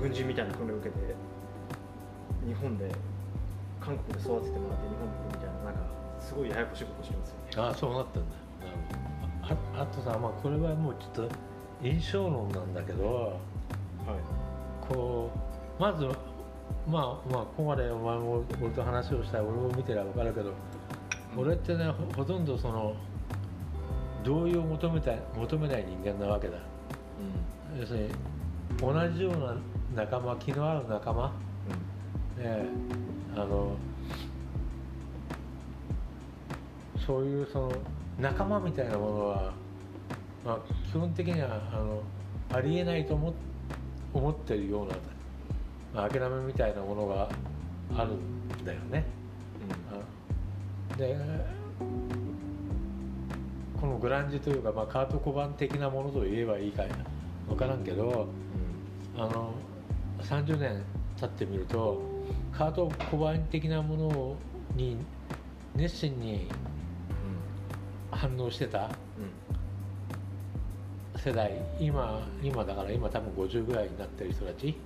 [0.00, 1.00] 軍人みたいな訓練を受けて
[2.46, 2.90] 日本で
[3.80, 5.80] 韓国で育ててもらって日本に来るみたいななんか
[6.18, 7.42] すごいややこしいことしてますよね。
[7.56, 8.28] ああそうなってんだ。
[9.42, 11.34] ああとさまあこれはもうちょっと
[11.82, 14.47] 印象論なんだけどはい
[14.88, 15.30] こ
[15.78, 16.04] うまず
[16.86, 20.52] まあまあここまでお前も俺と話をしたら俺も見てりゃ分かるけど
[21.36, 22.94] 俺ってねほほとんどその
[24.24, 26.58] 同意を求めたい求めない人間なわけだ。
[27.78, 28.08] 要するに
[28.80, 29.56] 同じような
[29.94, 31.28] 仲間気の合う仲間
[32.38, 32.66] ね
[33.34, 33.76] あの
[37.06, 37.72] そういうその
[38.18, 39.52] 仲間みたいなものは、
[40.44, 40.58] まあ、
[40.90, 42.02] 基本的にはあの
[42.52, 43.30] ありえないと思
[44.18, 44.94] 思ってるような、
[45.94, 47.28] まあ、諦めみたいなものが
[47.96, 49.04] あるんだよね。
[50.92, 51.16] あで
[53.80, 56.82] このグランジというか、まあ、カート小判的なものと言えばいいか
[57.46, 58.26] 分からんけど
[59.16, 59.54] あの
[60.20, 60.82] 30年
[61.20, 62.02] 経ってみると
[62.52, 64.36] カート小判的なもの
[64.74, 64.96] に
[65.76, 66.48] 熱心に
[68.10, 68.90] 反応してた
[71.24, 74.76] 世代今今だから今多分50ぐらいになってる人たち、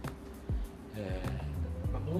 [0.96, 1.22] え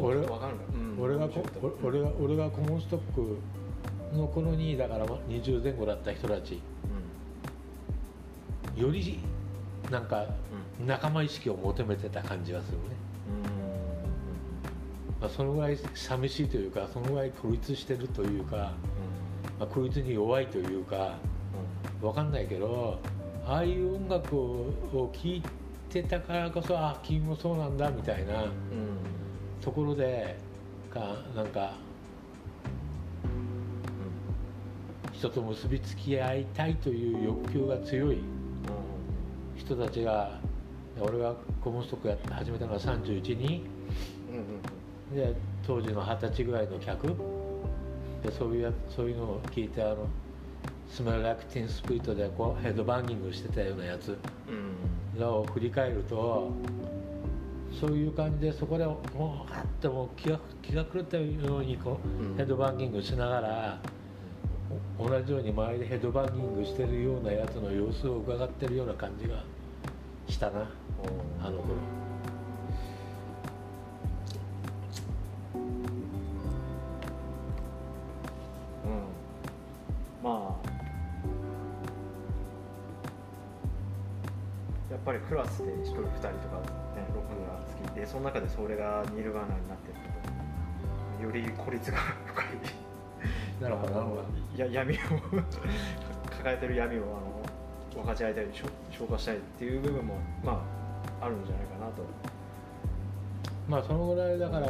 [0.01, 1.43] 俺わかるー俺がこ
[1.83, 3.39] 俺が俺がコモンストック
[4.17, 6.61] の頃にだからま20前後だった人たち。
[8.77, 9.21] より
[9.91, 10.27] なんか
[10.87, 12.85] 仲間意識を求めてた感じがするね。
[15.21, 18.73] まあ、そのぐらい寂しいというかそのぐらい孤立してるというか、
[19.59, 21.17] まあ、孤立に弱いというか
[22.01, 22.99] 分かんないけど
[23.47, 25.43] ああいう音楽を聴い
[25.90, 28.47] てたからこそあ君もそうなんだみたいな
[29.61, 30.38] ところで
[30.93, 31.01] か
[31.34, 31.74] なんか
[35.12, 38.18] 人と結びつき合いたいという欲求が強い
[39.57, 40.40] 人たちが
[41.01, 43.64] 俺がコモンストックや始めたのは31人、
[45.14, 45.34] で
[45.66, 47.14] 当時の二十歳ぐらいの客。
[48.22, 50.07] でそういうそういうのを聞いてあの
[50.93, 54.18] スメル・ラクティン・スプリットでこうヘッドバンギングしてたようなやつ。
[55.18, 56.53] を振り返ると
[57.80, 59.20] そういう感じでそこでもう
[59.51, 63.82] はっともう気が気が狂ったようにこう、ヘッドバンギングしながら
[64.99, 69.45] 同じように周りでヘッドバンギングしてるようなやつの様子を伺ってるような感じが
[70.28, 70.70] したな。
[71.43, 72.02] あの頃。
[85.53, 86.57] スで1人2人とか
[86.97, 87.95] ねロックが好き。
[87.95, 89.95] でその中でそれがニルバーナになってる
[91.19, 91.25] と。
[91.25, 92.47] より孤立が深い。
[93.61, 94.23] なるほどなるほど。
[94.57, 94.99] や闇を
[96.39, 97.05] 抱えてる闇をあ
[98.01, 98.47] の分かち合いたい
[98.91, 100.65] 消化したいっていう部分もま
[101.21, 102.03] ああるんじゃないかなと。
[103.69, 104.69] まあそのぐらいだから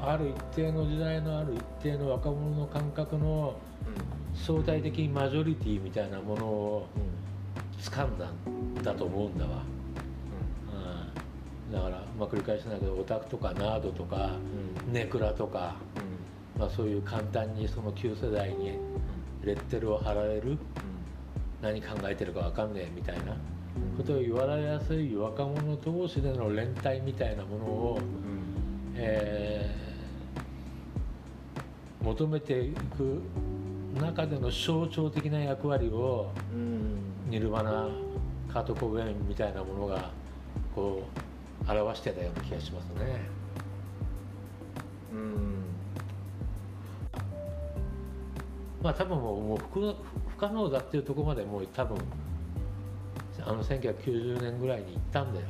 [0.00, 3.56] ある一定の時代のある一定の若者の感覚の
[4.34, 6.86] 相対的マジョリティみたいなものを
[7.80, 9.73] 掴んだんだと思うんだわ、うん、
[11.72, 14.32] だから、まあ、繰り返しだけどオタクとかナードとか、
[14.92, 15.76] ネクラとか、
[16.58, 18.78] まあ、そういう簡単にその旧世代に
[19.42, 20.58] レッテルを貼られる、
[21.62, 23.36] 何考えてるか分かんねえみたいな
[23.96, 27.98] ことを言われやすい若者同士での連帯みたいなものを、
[28.94, 33.22] えー、求めていく
[34.00, 36.30] 中での象徴的な役割を、
[37.28, 37.88] ニルバナ
[38.52, 40.10] カート・コベンみたいなものが
[40.74, 41.33] こう
[41.66, 43.20] 表してたような気がしますね。
[45.12, 45.64] うん。
[48.82, 49.94] まあ多分もうもう不
[50.28, 51.96] 不可能だっていうところまでもう多分
[53.46, 55.46] あの1990年ぐらいに行ったんだよ、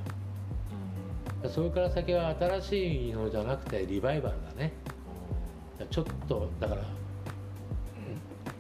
[1.43, 4.73] うん、それから先は新しいのじゃなくてリバイバルだね、
[5.81, 6.83] うん、ちょっとだから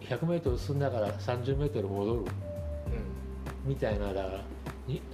[0.00, 2.26] 100m 進んだから 30m 戻る、うん、
[3.64, 4.44] みたいなだから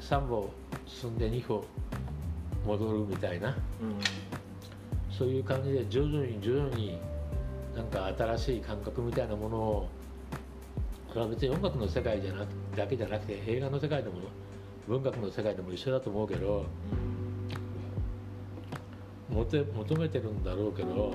[0.00, 0.50] 3歩
[0.86, 1.64] 進んで2歩
[2.66, 3.56] 戻るみたいな、
[5.10, 6.98] そういう感じで徐々に徐々に
[7.74, 9.88] なんか新しい感覚みたいなものを
[11.08, 14.16] それは別に音楽の世界じゃなくだけじゃなくて映画の世界でも
[14.86, 16.66] 文学の世界でも一緒だと思うけど、
[19.30, 21.12] 求めてるんだろうけど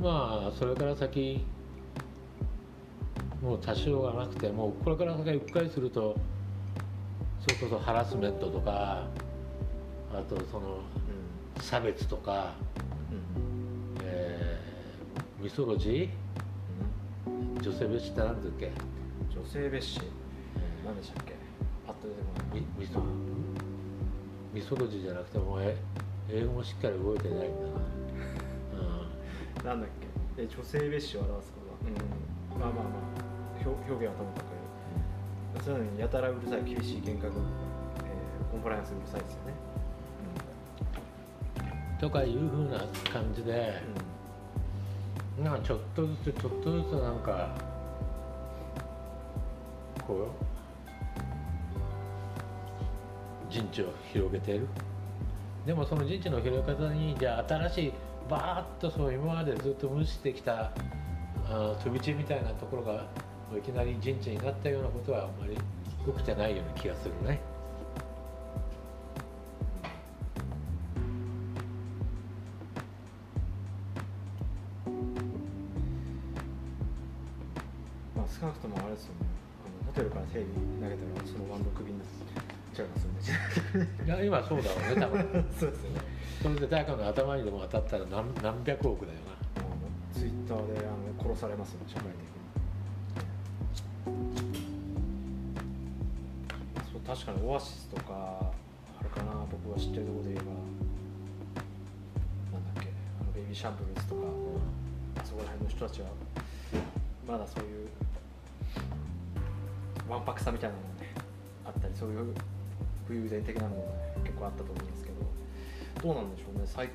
[0.00, 1.44] まあそれから先
[3.42, 6.16] もう多少がなくてもうこれから先うっかりすると
[7.40, 9.06] それこそハラスメントとか
[10.16, 10.80] あとその
[11.60, 12.54] 差別とか、
[13.10, 16.08] うん、えー、ミソロジー、
[17.26, 18.70] うん、女性蔑視って何だっけ？
[19.34, 20.00] 女性蔑視、
[20.84, 21.34] 何でしたっけ？
[21.86, 22.62] パッと出てこない。
[22.78, 23.00] ミソ
[24.52, 25.76] ミソロジーじゃなくてもえ
[26.30, 27.72] 英語もしっかり覚えてないんだな、
[29.62, 29.90] うん、なんだっ
[30.36, 30.42] け？
[30.42, 31.84] え女性蔑視を表すこと？
[31.84, 31.90] は、
[32.54, 32.94] うん、まあまあまあ。
[33.66, 34.40] 表現はともか
[35.56, 35.64] く。
[35.64, 39.54] そういうのにやたらうるさい厳しい厳格、えー、コンプライアンスうるさいですよね。
[42.00, 42.78] とかいうふうな
[43.12, 43.80] 感じで、
[45.38, 47.54] うん、なんかちょっとずつちょっとずつなんか
[50.06, 50.28] こ
[53.50, 54.66] う陣地を広げている
[55.66, 57.92] でもその陣地の広げ方にじゃあ新しい
[58.28, 60.72] バーッとそう今までずっと無視してきた
[61.48, 63.06] あ飛び地みたいなところが
[63.56, 65.56] いきなり陣地になったようなことはあんまり
[66.06, 67.53] 起きてないような気がするね。
[84.40, 85.44] ねいや今そうだろうね多分。
[85.58, 86.00] そうですよね。
[86.42, 89.34] それで誰かの頭にでも当たったら何何百億だよな。
[90.12, 92.34] ツイッターであの殺されますよね社会的に。
[97.06, 98.52] 確かにオアシスとか
[98.98, 100.52] あるかな僕が知ってるところで言えば。
[102.52, 102.88] なんだっけ
[103.20, 104.22] あのベイビーシャンプルズとか、
[105.20, 106.08] あそこら辺の人たちは
[107.28, 107.88] まだそういう
[110.08, 111.12] わんぱくさみたいなのもね
[111.64, 112.34] あったりそういう
[113.08, 113.84] 武勇伝的なのも、ね、
[114.24, 115.16] 結構あったと思うんですけど
[116.02, 116.64] どうなんでしょうね。
[116.66, 116.88] 最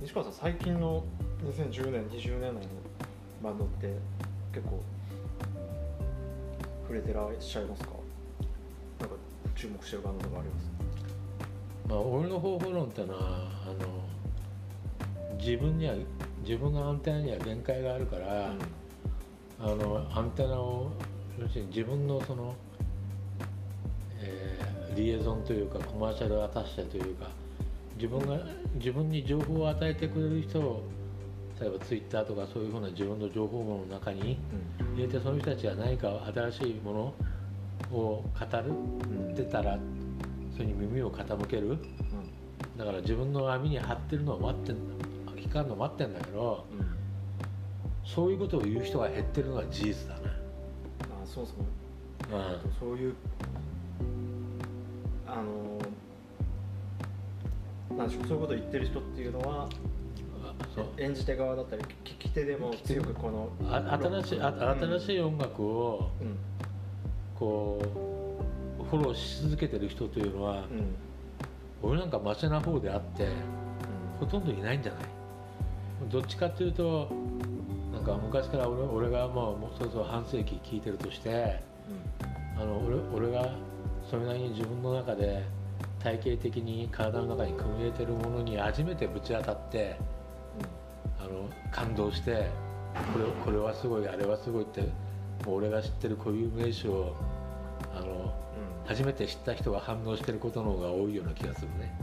[0.00, 1.04] 西川さん最近の
[1.44, 2.60] 2010年20年代の
[3.42, 3.94] バンドって
[4.52, 4.82] 結構
[6.82, 7.90] 触れてらっしゃいますか？
[9.00, 9.14] なんか
[9.54, 10.70] 注目してるバンドとかあります？
[11.88, 13.66] まあ俺の方法論ってのはあ
[15.26, 15.94] の自分には
[16.44, 18.52] 自分のアンテナには限界があるから、
[19.60, 20.90] あのアンテナを
[21.38, 22.54] 要するに自分のその、
[24.20, 27.30] えーリエゾンというかコマーシャルアタッシェというか
[27.96, 28.38] 自分が
[28.74, 30.82] 自分に情報を与えてくれる人を
[31.60, 34.38] 例えばツイッターとかそういうふうな自分の情報網の中に
[34.80, 36.98] うん入れてその人たちが何か新しいもの
[37.96, 39.78] を語るうんってたら
[40.52, 41.78] それに耳を傾ける。
[42.76, 44.76] だから自分の網に張ってるのを待ってん
[45.36, 46.64] 聞かんの待ってんだけど
[48.04, 51.56] そういうことを言う人が減ってるのは事実だな、あそうそう。
[52.36, 52.72] うん。
[52.78, 53.14] そういう
[55.28, 55.78] あの
[57.98, 59.68] なんでしょうそういうことを言ってる人っていうのは
[60.98, 66.36] 演じ手側だったり聞き手でも強くこのあ新しいあ新しい、い音楽をうん。
[67.38, 67.78] こ
[68.80, 70.94] うフォローし続けてる人というのは、うん。
[71.82, 73.28] 俺なんかマシな方であって
[74.18, 75.02] ほとんどいないんじゃない？
[76.10, 77.08] どっちかっていうと
[77.92, 81.60] なんか昔から俺俺がもうもうそろそろ半世紀聞いてるとして
[82.56, 82.78] あの
[83.14, 83.50] 俺俺が
[84.10, 85.44] それなりに自分の中で
[86.02, 89.96] 体系的に体の中に組み入れてるものに初めてぶち当たって
[91.20, 92.48] あの感動して
[93.12, 94.80] これこれはすごいあれはすごいって
[95.44, 97.14] もう俺が知ってる固有名詞を
[97.94, 98.28] あのうんうん
[98.86, 101.94] 初めて知った人が反応してることの方が多いような気がするね。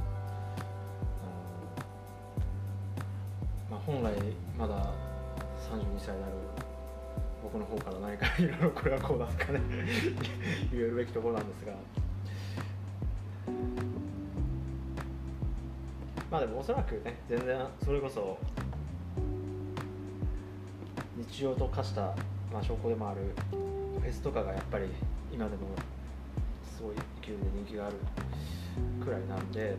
[3.72, 4.14] まあ、本来
[4.56, 6.34] まだ32歳になる
[7.46, 9.60] 僕の方から何かいろいろこれはこうだとかね。
[10.74, 11.74] 言えるべきところなんですが。
[16.32, 18.38] まあでもおそらくね全然それこそ
[21.16, 22.02] 日常と化した、
[22.52, 23.22] まあ、証拠でもある
[23.52, 24.88] フェスとかがやっぱり
[25.32, 25.68] 今でも
[26.64, 27.96] すごい勢いで人気がある
[29.02, 29.78] くらいなんで、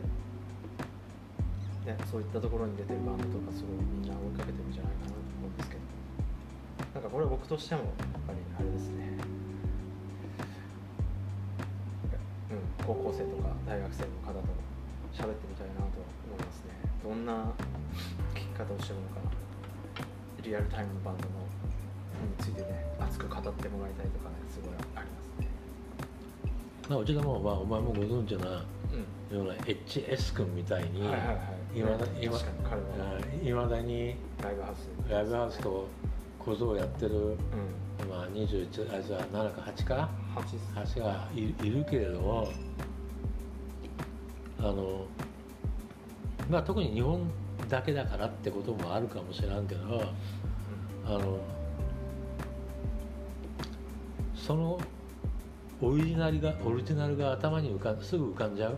[1.85, 5.26] ね、そういったところに出てるバンドとかすごいみんな追いかけてるんじゃないかなと
[6.97, 7.91] なんかこれは僕としてもやっ
[8.25, 9.05] ぱりあれですね、
[12.49, 14.41] うん、高校生とか大学生の方と
[15.13, 16.73] 喋ってみたいなと思いますね。
[17.03, 17.53] どんな
[18.33, 19.29] 聴き方をしてるのか
[20.41, 25.47] リアルタイムのバンドのについてね熱く語ってもらいたいとかねすごいありますね。
[26.89, 29.17] まあうちでも、まあ、お前もご存知なうん。
[29.37, 31.83] ような HS 君みたいに、い
[33.51, 35.87] まだにライブハウスライブハウスと
[36.47, 38.09] 小僧をやってる、うん。
[38.09, 42.49] まあ、21あじゃあ7か8か？8 8がいいるけれども
[44.59, 45.05] あの
[46.49, 47.29] まあ特に日本
[47.67, 50.01] だけだからってこともあるかもしれんけど
[51.05, 51.39] あの
[54.33, 54.79] その
[55.81, 58.77] オリジナルがオリジナルが頭に浮かんすぐ浮かんじゃう？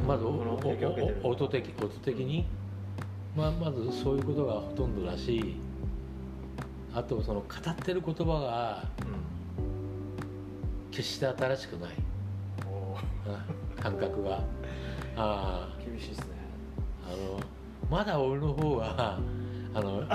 [0.00, 0.06] うん。
[0.06, 0.84] まず音的
[1.22, 2.46] 音的に、
[3.36, 5.56] まあ、まずそういうことがほとんどだし
[6.94, 8.84] あとその語ってる言葉が
[10.90, 11.90] 決して新しくない。
[13.26, 13.82] うん。
[13.82, 14.42] 感覚が。
[15.14, 16.24] あ厳しいですね。
[17.06, 17.40] ああの
[17.90, 19.18] まだ俺の方は
[19.74, 20.06] あのい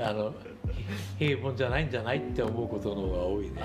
[0.00, 0.34] あの
[1.20, 3.62] 平凡じゃないんじゃないって思うことの方が多いね。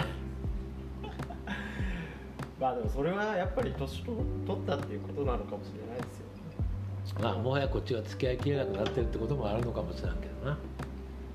[2.61, 4.11] まあでもそれはやっぱり年と
[4.45, 6.26] 取ったっていうことなのかもしれないですよ
[7.21, 10.57] まあもはやこっちが付き合いきれなくなってるってこともあるのかもしれんけどな。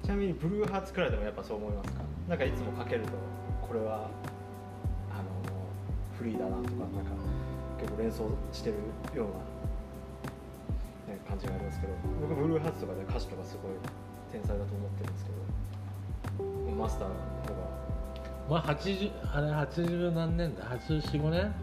[0.02, 2.02] ちなみにブルーハーツくらいでもやっぱそう思いますか？
[2.28, 3.12] なんかいつもかけると
[3.66, 4.10] これは
[5.10, 5.24] あの
[6.18, 7.12] フリーだなとかなんか
[7.80, 8.76] 結構連想してる
[9.16, 9.28] よう
[11.10, 13.72] な、ね、感じがありますけど僕ブルーハーツとかで歌詞とかすごい
[14.30, 15.30] 天才だと思ってるんですけ
[16.42, 17.20] どマスターの方
[17.54, 17.82] が。
[18.50, 21.54] まあ80あれ80何年だ？845年？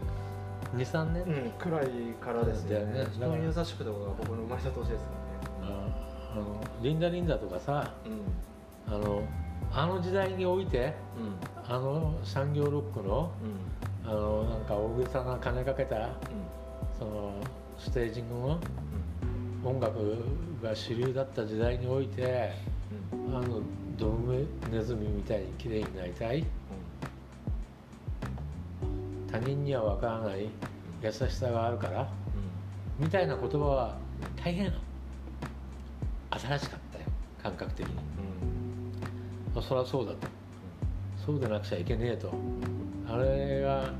[0.74, 1.86] 23年、うん、くらい
[2.20, 3.00] からですよね。
[3.00, 5.04] ね人に優しくとかが僕の生まれた年ですよね。
[5.62, 8.94] ああのリンダリンダとかさうん。
[8.94, 9.22] あの
[9.72, 11.74] あの時代においてうん。
[11.74, 13.32] あの産業ロックの
[14.04, 14.10] うん。
[14.10, 16.10] あのなんか大げさな金かけたうん。
[16.98, 17.32] その
[17.78, 18.60] ステージングの
[19.64, 19.94] う音楽
[20.62, 22.52] が主流だった時代において
[23.12, 23.36] んうん。
[23.36, 23.60] あの
[23.98, 26.46] ドブネズミみたいに綺麗になりたい
[29.30, 30.48] 他人には分からない
[31.02, 32.08] 優しさがあるから
[32.98, 33.96] みたいな言葉は
[34.36, 34.72] 大変
[36.30, 37.04] 新しかったよ
[37.42, 37.94] 感覚的に。
[39.56, 40.18] あそりゃそうだと。
[41.24, 42.32] そうでなくちゃいけねえと。
[43.08, 43.92] あれが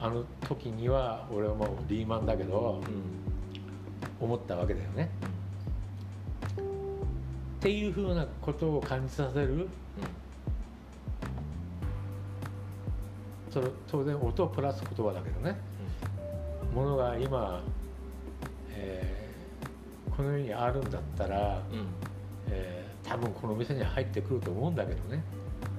[0.00, 3.20] あの時には俺はもうリーマンだけどうん。
[4.20, 5.08] 思ったわけだよね。
[6.58, 9.68] っていうふうなことを感じさせる
[13.50, 15.56] それ当然音プラス言葉だけどね。
[16.74, 17.62] ものが今、
[18.70, 21.78] えーこの世にあるんだったら、うん。
[21.78, 21.86] うん
[22.50, 25.24] えー多分この店に入ってくると思うんだけどね。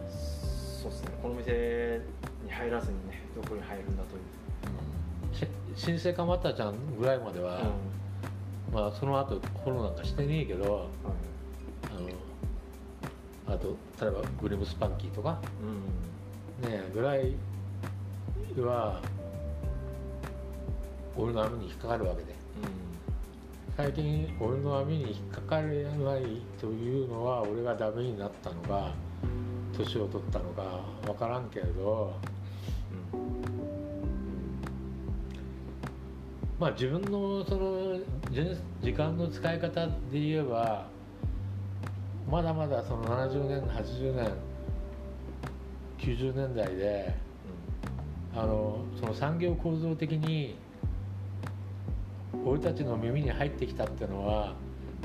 [0.09, 1.11] そうですね。
[1.21, 2.01] この店
[2.43, 5.35] に入らずにねどこに入るんだという。
[5.35, 7.61] し新生かまったちゃんぐらいまでは、
[8.73, 10.83] まあその後フォローなんかしてねえけどはい。
[13.47, 15.39] あのあと例えばグリムスパンキーとか
[16.61, 16.69] うん。
[16.69, 17.33] ねぐらい
[18.61, 19.01] は
[21.15, 22.35] 俺の網に引っかかるわけで。
[23.77, 28.93] 最近俺の網に引っかかれないというのは俺がダメになったのか
[29.75, 32.13] 年を取ったのか分からんけれど。
[36.59, 37.99] まあ自分のその
[38.83, 40.85] 時間の使い方で言えば
[42.29, 44.31] まだまだその70年80年
[45.97, 47.15] 90年代で
[48.35, 50.55] あのその産業構造的に
[52.45, 54.53] 俺たちの耳に入ってきたっていうのは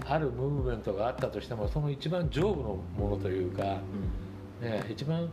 [0.04, 3.62] あるムーブメントがあったとしてもその一番上部のものというか、
[4.60, 5.30] ね、一番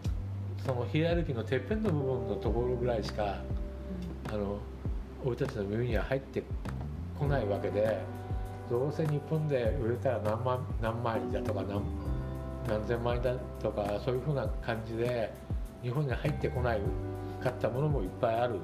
[0.65, 3.41] そのヒエラルキーのてっぺんの部分のところぐらいしか
[4.29, 4.57] あの
[5.23, 6.43] 俺たちの耳には入って
[7.19, 7.99] こないわけで
[8.69, 11.83] どうせ日本で売れたら何万何枚だとか何
[12.67, 15.33] 何千枚だとかそういうふうな感じで
[15.81, 16.81] 日本に入ってこない
[17.43, 18.59] かったものもいっぱいある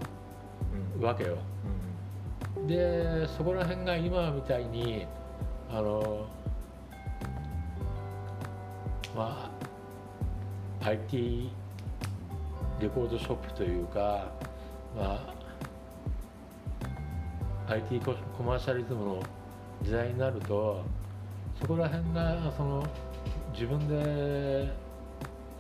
[1.00, 1.38] わけよ。
[2.68, 5.06] でそこら辺が今みたいに
[5.70, 6.26] あの
[9.16, 9.52] ま
[10.82, 11.52] あ IT
[12.80, 14.32] レコードショップというか、
[14.96, 15.34] ま
[17.68, 19.24] あ、IT ココマーシャリズムの
[19.84, 20.82] 時代になると
[21.60, 22.86] そこら辺がその
[23.54, 24.74] 自分で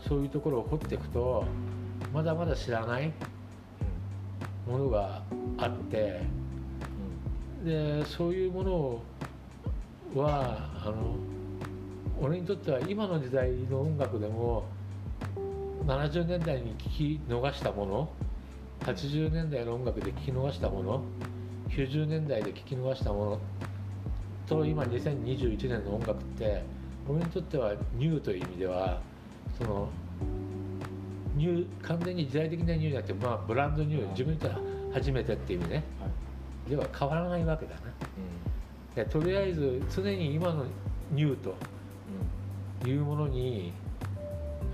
[0.07, 1.43] そういうところを掘っていくと
[2.13, 3.11] まだまだ知らない
[4.67, 5.21] ものが
[5.57, 6.21] あって
[7.63, 11.15] でそういうものはあの
[12.21, 14.65] 俺にとっては今の時代の音楽でも
[15.85, 18.09] 70年代に聴き逃したもの
[18.81, 21.03] 80年代の音楽で聴き逃したもの
[21.69, 23.39] 90年代で聴き逃したもの
[24.47, 26.63] と今2021年の音楽って
[27.07, 29.01] 俺にとってはニューという意味では
[29.57, 29.89] その
[31.39, 34.49] ニュー完全に時代的なニューじゃなくて、まあ、ブランドニュー自分にと
[34.93, 35.83] 初めてっていう意味ね。
[36.67, 37.81] では変わらないわけだな。
[38.93, 40.65] でとりあえず常に今の
[41.11, 41.55] ニューと
[42.85, 43.71] いうものに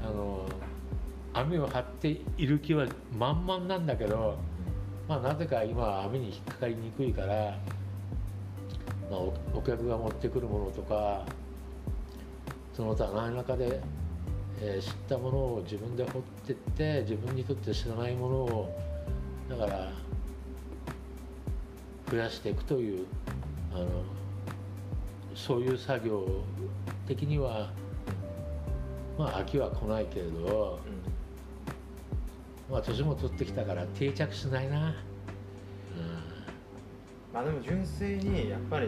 [0.04, 0.46] あの
[1.34, 4.38] 網を張っている気は満々なんだけど、
[5.08, 7.56] まあ、なぜか今は網に引っかかりにくいから、
[9.12, 11.24] まあ、おお客が持ってくるものとか
[12.74, 13.80] その他何らかで、
[14.62, 18.80] えー知ったものを自分で掘ってって自分にとって知らないものを
[19.50, 19.92] だから
[22.10, 23.06] 増やしていくという
[23.74, 23.88] あの
[25.34, 26.44] そういう作業
[27.08, 27.72] 的には
[29.18, 30.80] まあ飽きは来ないけれど、
[32.70, 34.96] まあ年も取ってきたから定着しないな、
[37.34, 38.88] まあでも純粋にやっぱり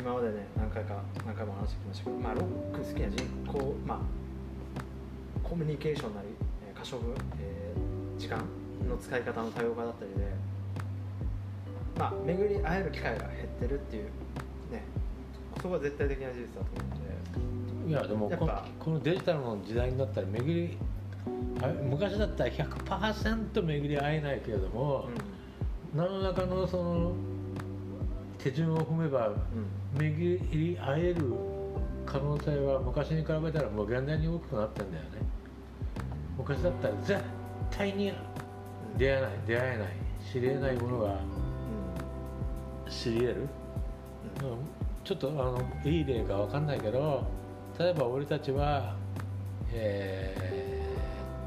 [0.00, 4.23] 今までね何回か何回も話してきましたけど、まあ、ロック好きな人口まあ
[5.44, 6.28] コミュニケーションなり
[6.66, 8.38] えー可処分、えー時間
[8.88, 10.32] の使い方の多様化だったりで
[11.98, 14.04] まあ巡り会える機会が減ってるっていう
[14.70, 14.82] ね
[15.56, 17.90] そこは絶対的な事実だと思うんで。
[17.90, 20.78] いやでもこやっぱこのデジタルの時代になったら巡り
[21.60, 25.08] あ昔だったら100%巡り会えないけれども、
[25.94, 27.12] 何らかのその
[28.38, 29.36] 手順を踏めばうん。
[30.00, 31.34] 巡り会える
[32.06, 35.10] 可能性は昔に比べたら無限大に大きくなってんだよね
[36.38, 37.22] 昔だったら絶
[37.70, 38.12] 対に
[38.96, 39.88] 出会えない出会えない
[40.32, 41.20] 知り得ないものが
[42.88, 43.48] 知り得る、うん
[45.04, 47.26] ちょっとあのいい例かわかんないけど
[47.78, 48.96] 例えば俺たちは、
[49.70, 50.84] えー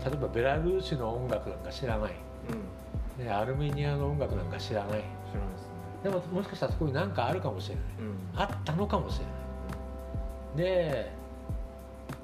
[0.06, 2.14] 例えばベラルーシの音楽なんか知らない、
[2.50, 2.56] うん。
[2.56, 4.90] うんね、アルメニアの音楽なんか知らない。
[4.90, 5.70] 知らないですね。
[6.04, 7.84] でももしかしたらそこに何かあるかもしれない。
[8.00, 8.40] うん。
[8.40, 9.34] あったのかもしれない。
[10.58, 11.12] で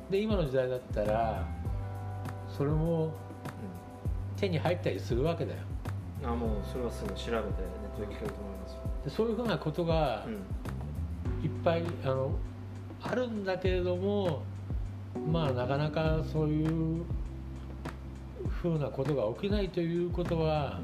[0.10, 1.48] で今の時代だったら
[2.56, 3.12] それも
[4.38, 5.60] 手に入ったりするわけだよ。
[5.68, 5.74] うん
[6.26, 7.42] あもうそれはすぐ調べてネッ
[7.96, 8.74] トで聞けると思います。
[8.74, 10.26] よでそういうふうなことが
[11.44, 12.32] いっぱいあの
[13.02, 14.44] あるんだけれども
[15.32, 17.04] まあなかなかそういう
[18.48, 20.80] ふうなことが起きないということは、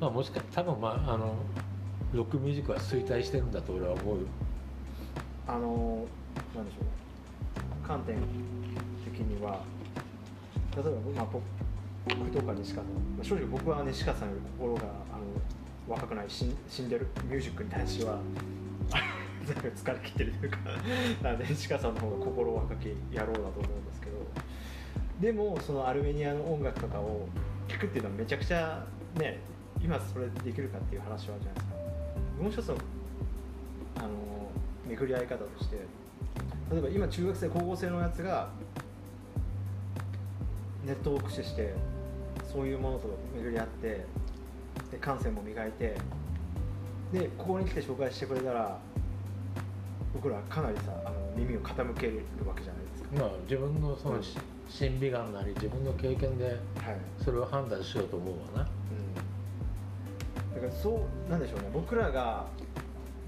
[0.00, 1.36] まあ、もしか多分まああの
[2.12, 4.22] ロックミュージックは衰退してるんだと俺は思うよ。
[5.46, 6.04] あの
[6.56, 7.86] なんでしょう。
[7.86, 8.16] 観点
[9.04, 9.60] 的には
[10.76, 14.86] 例えば、まあ、僕とか西川さん、まあ、正直僕は西川さんより心があ
[15.16, 15.24] の
[15.88, 18.18] 若くない死ん死んでるミュージックに対しては
[19.44, 20.58] 疲れ切ってるというか
[21.22, 24.16] なので西川さんの方が心若き野郎だと思うんですけど
[25.20, 27.28] でもそのアルメニアの音楽とかを
[27.68, 28.84] 聴くっていうのはめちゃくちゃ
[29.16, 29.38] ね
[29.82, 31.74] 今それできるかっていう話はあるじゃないですか
[32.42, 32.76] もう一つの
[33.96, 34.08] あの
[34.88, 35.76] 巡り合い方として
[36.70, 38.48] 例えば今中学生高校生のやつが
[40.84, 41.72] ネットを駆使して
[42.52, 44.04] そういうものと巡り合って
[44.90, 45.96] で感性も磨いて
[47.12, 48.78] でここに来て紹介してくれたら
[50.12, 53.08] 僕らかなりさあの耳を傾けるわけじゃないですか。
[53.18, 54.22] まあ自分のその、うん。
[54.68, 56.56] 審美眼なり自分の経験ではい。
[57.22, 58.70] それを判断しようと思うわな。
[60.52, 61.70] うん、だからそうなんでしょうね。
[61.72, 62.46] 僕らが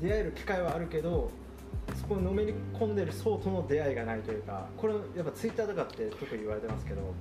[0.01, 1.31] 出会える機会はあるけど
[1.95, 7.15] そこのめり込んでる層との出会いがないというかこれやっぱツイッターとかって特に言われてますけど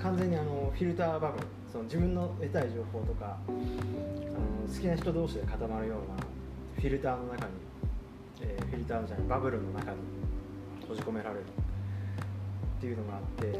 [0.00, 6.16] 完全にあのフィルターバブルその自分の得たい情報とかあの好きな人同士で固まるような
[6.76, 7.52] フィルターの中に、
[8.42, 9.96] えーフィルターじゃないバブルの中に
[10.80, 11.44] 閉じ込められる。
[12.76, 13.58] っていうのがあって、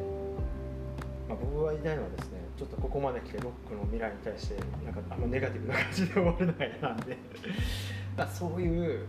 [1.28, 7.16] まあ、僕が言いたいのはですねちょっとここまで来てロックの未来に対してなんかあんまネガティブな感じで終わるのが嫌なんで。
[8.32, 9.06] そういう、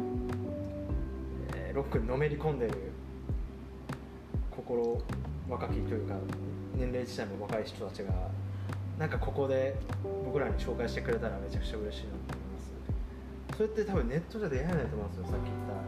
[1.78, 2.74] ロックにのめり込んでる
[4.50, 5.00] 心
[5.48, 6.16] 若きというか
[6.76, 8.12] 年齢自体も若い人たちが
[8.98, 9.10] なん。
[9.10, 9.76] かここで
[10.26, 15.80] 僕らに紹介してくれたらめちゃくちゃ嬉しいなと思いますそれって多分ネットじゃ出会えないと思うんですよさっき言ったよ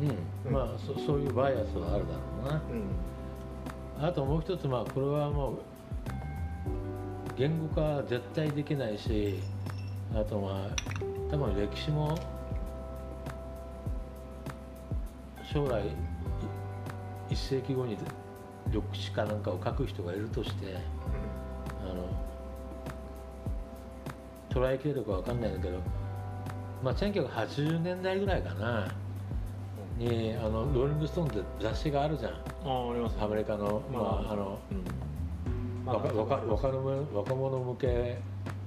[0.00, 0.14] うな
[0.46, 2.60] うん、まあそそういうバイアスはあるだろうな。
[2.68, 2.80] 理由
[4.00, 5.58] であともう一つまあこれはもう
[7.38, 9.38] 言語化は絶対できないし
[10.12, 12.18] あとまあ多分歴史も
[15.54, 15.90] 将来い
[17.30, 17.96] 一世紀後に
[18.72, 20.76] 歴史かなんかを書く人がいるとして
[21.80, 22.08] あの
[24.50, 25.78] 捉えきれるかわかんないんだけど、
[26.82, 28.92] まあ、1980年代ぐらいかな
[29.96, 32.32] にあのローリング・ストーンって雑誌があるじゃん。
[32.32, 34.84] ああありますアメリカの,、まあ、あのうん。
[35.86, 38.18] 若者向け、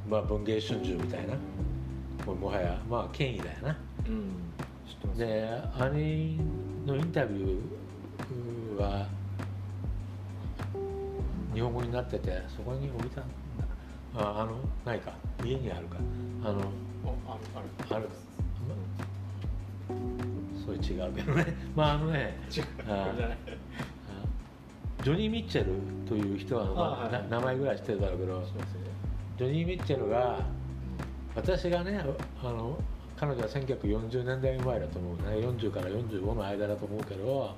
[0.07, 1.33] まあ、文芸春秋みたいな。
[2.33, 3.77] もはやまあ権威だよな。
[4.07, 4.31] うん。
[4.87, 5.19] 知ってます。
[5.19, 6.39] で兄
[6.87, 9.05] のインタビューは
[11.53, 13.33] 日本語になっててそこに置いたんだ
[14.15, 15.11] ああのないか？
[15.43, 15.97] 家にあるか？
[16.43, 16.59] あの
[17.03, 17.41] おある
[17.89, 17.95] ある。
[17.97, 18.07] ある。
[20.65, 21.45] それ違うけどね。
[21.75, 22.63] まああのね違う。
[25.03, 25.73] ジョニー・ミッチェル
[26.07, 27.11] という人は、まああはい。
[27.13, 28.79] はいな名前ぐらい知ってるだろうけど知ってますよ
[29.37, 30.39] ジョニー・ミッチェルが
[31.35, 31.99] 私がね
[32.43, 32.77] あの
[33.19, 35.45] 彼女は1940年代生まれだと思うね。
[35.45, 37.55] 40から45の間だと思うけど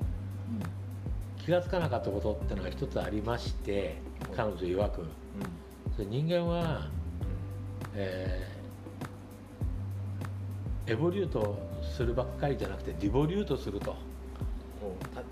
[1.37, 3.97] 気が付かなかったことってのが一つありまして
[4.35, 5.05] 彼女曰く。
[5.95, 6.87] それ人間は、
[7.93, 8.59] えー
[10.91, 13.95] エボリュートするばっかりじゃなくてディボリュートすると。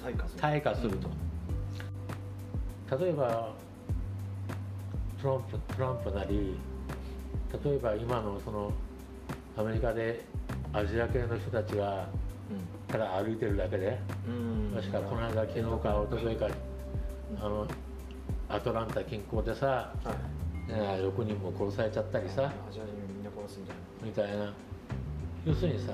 [0.03, 0.39] 退化する。
[0.39, 1.09] 退化すると、
[3.03, 3.55] 例えば
[5.19, 6.59] トランプトランプなり
[7.63, 8.71] 例えば今のその
[9.57, 10.23] アメリカで
[10.71, 12.07] アジア系の人たちが
[12.91, 14.71] から歩いてるだけでうん。
[14.75, 16.47] 確かこの間昨日か一昨日か
[17.41, 17.67] あの
[18.49, 20.15] アトランタ近郊でさ、は
[20.69, 20.71] い。
[20.71, 23.79] ね、6人も殺されちゃったりさアジア人みんな殺すんじゃな。
[23.79, 24.53] いみたいな。
[25.45, 25.93] 要するにさ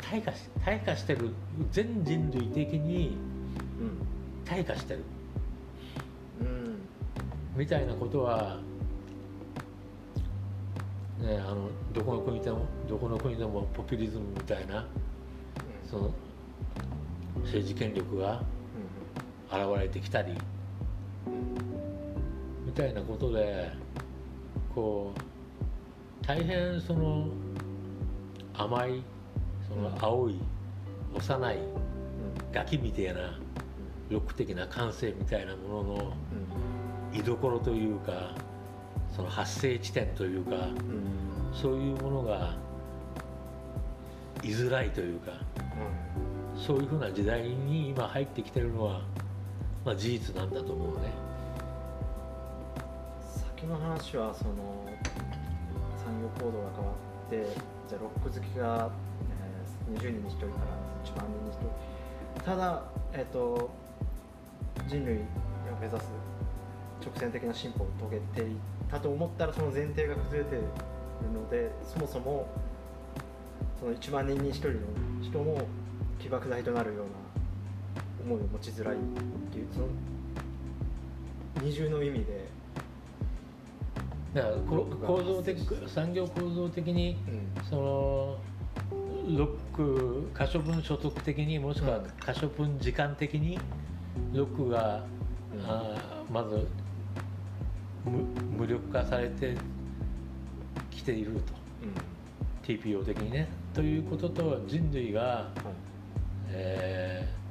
[0.00, 1.30] 退化し退化してる
[1.70, 3.16] 全人類的に
[4.44, 5.04] 退化してる。
[6.40, 6.78] うんうん。
[7.56, 8.58] みたいなことは、
[11.20, 14.86] ね、あのどこの国でもどこの国でもポピュリズムみたいな
[15.88, 16.10] その
[17.44, 18.42] 政治権力が
[19.50, 20.34] 現れてきたり
[22.66, 23.70] みたいなことで
[24.74, 27.28] こう大変その
[28.54, 29.02] 甘い
[29.68, 30.40] その青い
[31.14, 31.58] 幼い
[32.52, 33.38] ガキみたいな
[34.10, 36.12] ロック的な感性みたいなものの
[37.12, 38.34] 居所というか
[39.14, 40.68] その発生地点というか
[41.52, 42.54] そういうものが
[44.42, 45.32] 居づらいというか
[46.56, 49.02] そういうふうな時代に今入ってきてるのは、
[49.84, 51.12] まあ、事実なんだと思うね。
[53.56, 54.86] 先の話はその
[56.04, 56.92] 産業行動が変わ
[57.26, 57.56] って
[57.88, 58.90] じゃあロック好きが、
[59.30, 59.54] えー
[59.84, 60.74] 20人に1人から
[61.04, 61.58] 1万人に1
[62.36, 62.44] 人。
[62.44, 62.82] ただ、
[63.12, 63.70] えっと
[64.88, 65.20] 人類
[65.80, 66.06] 目指す
[67.04, 68.56] 直線的な進歩を遂げていっ
[68.94, 70.64] たと思ったらその前提が崩れている
[71.32, 72.46] のでそもそも
[73.80, 74.78] その1万人に1人の
[75.22, 75.60] 人も
[76.20, 77.04] 起爆剤となるよう
[78.28, 78.98] な思いを持ちづらいっ
[79.52, 79.86] ていうその
[81.62, 82.48] 二重の意味で、
[84.34, 87.64] だからこ構造的産業構造的にうん。
[87.64, 88.38] その
[89.36, 92.04] ロック可処分所得的にもしくはうん。
[92.18, 93.58] 可処分時間的に
[94.32, 95.04] ロックが、
[95.54, 95.60] うん。
[95.64, 96.66] あーまず
[98.04, 98.18] 無
[98.58, 99.56] 無力化されて
[100.90, 101.38] きていると。
[101.82, 101.94] うん
[102.64, 103.48] TPO 的にね。
[103.74, 105.54] ということと人類が、はい
[106.48, 107.44] えー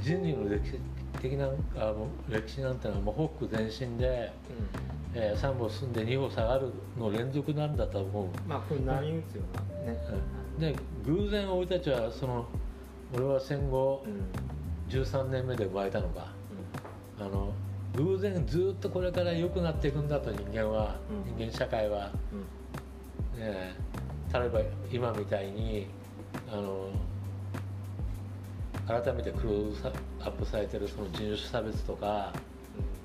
[0.00, 0.78] 人類の歴史
[1.20, 1.92] 的なあ
[2.28, 4.32] 歴史なんてのはもうホック前進で、
[5.14, 8.48] えー3歩進んで2歩下がるの連続なんだと思う。
[8.48, 9.42] まあこれ波打つよ
[9.84, 9.98] うなね、
[10.60, 12.46] で偶然俺たちはその
[13.14, 14.22] 俺は戦後うん。
[14.88, 16.26] 13年目で生まれたのが
[17.18, 17.52] あの
[17.96, 21.36] 偶然ずっとこれから良くなっていくんだと人間は、うん。
[21.36, 23.40] 人間社会は、うん。
[23.40, 23.74] ね、
[24.32, 24.60] 例えば
[24.90, 25.86] 今みたいに
[26.50, 26.90] あの
[28.86, 29.88] 改めてクローズ
[30.20, 32.32] アップされてるその人種差別とか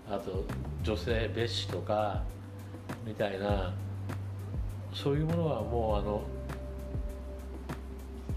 [0.09, 0.45] あと
[0.83, 2.23] 女性蔑視とか
[3.05, 3.73] みたいな
[4.93, 6.21] そういうものはもうあの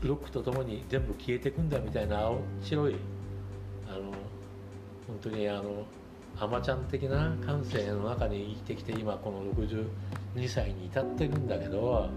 [0.03, 2.97] ロックとともに全部消えていくんだみたいな青白い
[3.87, 4.13] あの
[5.07, 5.85] 本当にあの
[6.41, 12.09] アマちゃん的な感性の中に生きてきて今この62歳に至ってるんだけど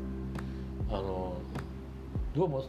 [0.90, 1.36] あの
[2.34, 2.66] どうも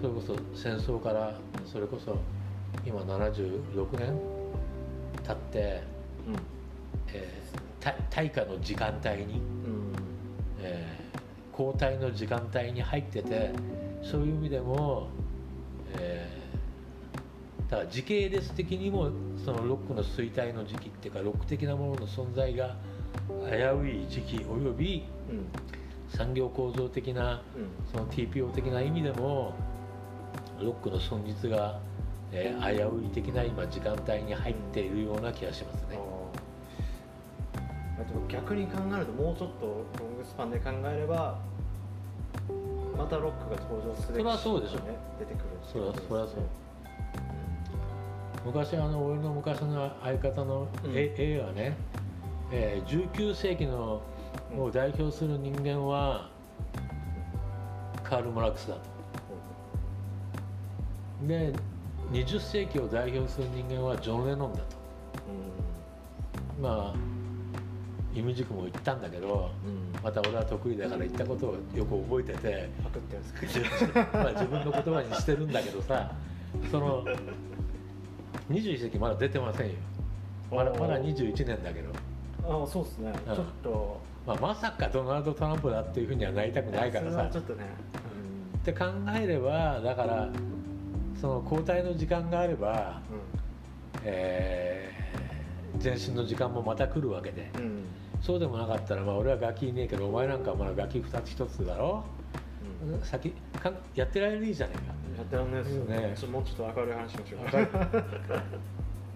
[0.00, 1.36] それこそ戦争から
[1.66, 2.16] それこそ
[2.86, 4.16] 今76年
[5.26, 5.82] 経って、
[7.12, 9.92] えーた大化の時間帯に、うん。
[10.60, 11.02] えー
[11.52, 13.52] 交代の時間帯に入ってて
[14.02, 15.08] そういう意味でも、
[15.98, 16.41] えー
[17.72, 19.10] だから時系列的にも
[19.46, 22.76] そのロックの衰退の時期っていうかロック的なものの存在が
[23.48, 25.46] 危うい時期およびうん。
[26.14, 27.68] 産業構造的なうん。
[27.90, 29.54] その TPO 的な意味でも
[30.60, 31.80] ロックの存実が、
[32.30, 35.98] えー危うい的な今時間帯に入っているような気がしますね。
[38.28, 39.66] 逆に考えるともうちょっと
[39.98, 41.38] ロングスパンで考えれば
[42.98, 44.80] またロックが登場するそれはそうでしょ。
[44.80, 46.42] ね出てくるそれはそれはそう
[48.44, 50.90] 昔あの俺の昔の相方のうん。
[50.90, 51.76] はね、
[52.50, 54.02] えー19世紀の
[54.56, 56.28] を代表する人間は
[58.02, 58.80] カール・マラクスだと。
[61.26, 61.52] で
[62.10, 64.64] 20世紀を代表する人間はジョン・レノンだと。
[66.60, 66.94] まあ
[68.14, 69.70] 意味軸も言ったんだけどうん。
[69.70, 72.68] うんまた俺は得意だから言ったことをよく覚えてて
[74.12, 76.10] まあ自分の言葉にしてるんだけどさ
[76.72, 77.04] その
[78.52, 79.74] 21世紀まだ出てませんよ。
[80.50, 81.90] まだまだ21年だけど、
[82.44, 83.34] ああそうですね、うん。
[83.34, 84.00] ちょっと。
[84.26, 87.18] まあ、まさかドナルド・トランプだっていうふうにはなりたくないからさ。
[87.18, 87.64] はちょっとね、
[88.58, 88.84] って考
[89.16, 90.28] えればだから
[91.20, 93.00] その交代の時間があれば、
[94.04, 94.92] えー
[95.82, 97.50] 前進の時間もまた来るわけで。
[97.56, 97.62] うん。
[97.62, 97.84] うん
[98.22, 102.04] そうでもなかったら、まあ、俺はガキいねえけどお前なんかはまだガキ2つ1つだろ。
[102.86, 103.00] うん。
[103.04, 103.30] 先
[103.60, 104.82] かんやってられるいいじゃないか
[105.16, 105.96] やってらんないですよね。
[105.96, 107.40] ねちょっともうちょっと明るい話しましょう。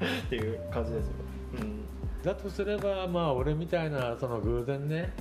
[0.05, 1.13] っていう感じですよ。
[1.61, 1.85] うん。
[2.23, 5.13] だとすればまあ俺みたいなその偶然ね、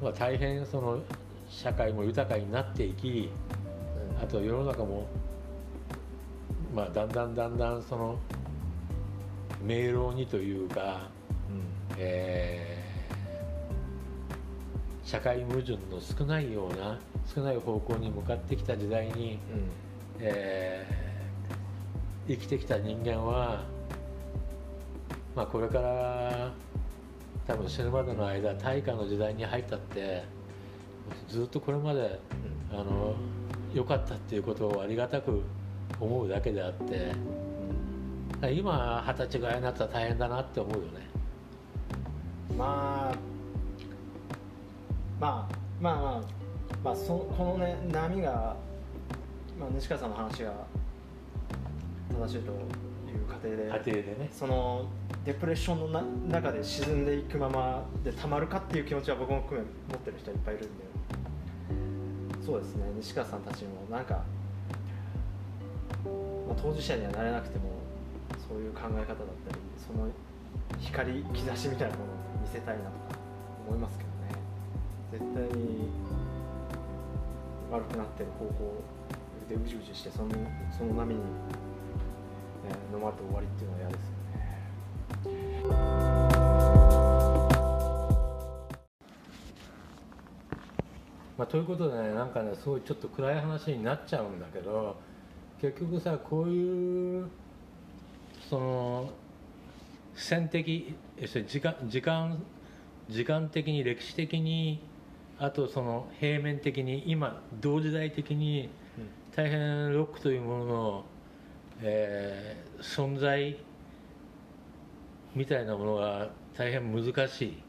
[0.00, 1.00] うまあ、大変その
[1.48, 3.30] 社会も豊かになっていき
[4.20, 5.06] あと世の中も
[6.74, 8.18] まあだんだんだんだんその
[9.62, 11.08] 明朗にというか、
[11.96, 12.78] えー
[15.08, 16.98] 社会矛盾の少ないような
[17.34, 19.38] 少ない方向に向かってきた時代に、
[20.18, 21.08] えー
[22.28, 23.64] 生きてきた人間は、
[25.34, 26.52] まあ、これから
[27.46, 30.24] 多分死ぬまでの間大化の時代に入ったって
[31.26, 32.20] ずっとこれまで
[32.70, 33.14] あの
[33.72, 35.42] 良かったっていうことをありがたく
[35.98, 37.12] 思うだけであって
[38.52, 41.08] 今二十歳ぐらいになったら大変だなって思うよね。
[42.58, 43.16] まあ
[45.18, 46.37] まあまあまあ
[46.82, 48.56] まあそこのね波が、
[49.58, 50.52] まあ、西川さんの話が
[52.10, 54.28] 正しいという過程で家庭でね。
[54.32, 54.86] その
[55.24, 56.02] デプレッションのな
[56.40, 60.88] 中で沈んでいくままでたまるかっていう気持ちは僕も含め持ってる人はいっぱいいるんで。
[62.48, 64.22] そうですね西川さんたちもなんか、ま
[66.54, 67.64] あ、当事者にはなれなくても
[68.48, 70.08] そういう考え方だったりその
[70.80, 73.20] 光兆しみたいなものを見せたいなとか
[73.68, 74.40] 思いますけどね。
[75.12, 75.90] 絶対に
[77.70, 78.82] 悪くなってる方向
[79.48, 80.30] でうじうじしてその
[80.76, 81.24] その波に、ね、
[82.92, 84.18] ノマド終わりっていうのは嫌ですよね。
[91.36, 94.96] まあ、ということでねなんかねすごいちょっと暗い話になっちゃうんだけど
[95.60, 97.28] 結局さこういう
[98.50, 99.10] その
[100.14, 100.96] 線的
[101.46, 102.42] 時間時間
[103.08, 104.82] 時間的に歴史的に
[105.38, 108.70] あとその平面的に今同時代的に
[109.34, 111.04] 大変ロックというものの、
[111.82, 113.56] えー存在
[115.34, 117.62] みたいなものが大変難しい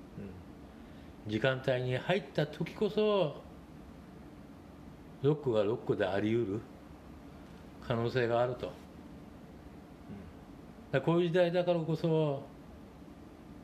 [1.28, 3.42] 時間帯に入った時こそ
[5.22, 6.62] ロックがロックであり得る
[7.88, 8.72] 可能性があると。
[11.06, 12.08] こういう時代だからこそ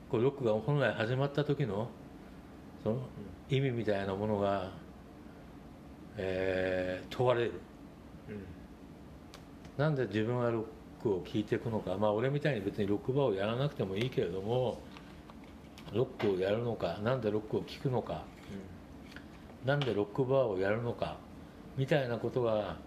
[0.10, 1.90] こうロックが本来始まった時の
[2.84, 3.00] その
[3.50, 4.72] 意味みたいなものが、
[6.18, 7.54] えー問われる。
[9.78, 10.64] なんで自分はロッ
[11.04, 11.98] クを聴いていくのか。
[11.98, 14.80] まあ俺みたいに別にロックバーをやらなくてもいいけれども
[15.94, 16.98] ロックをやるのか。
[17.04, 18.24] なんでロックを聴くのか。
[19.66, 21.18] なんでロックバーをやるのか。
[21.78, 22.78] みたいなことが、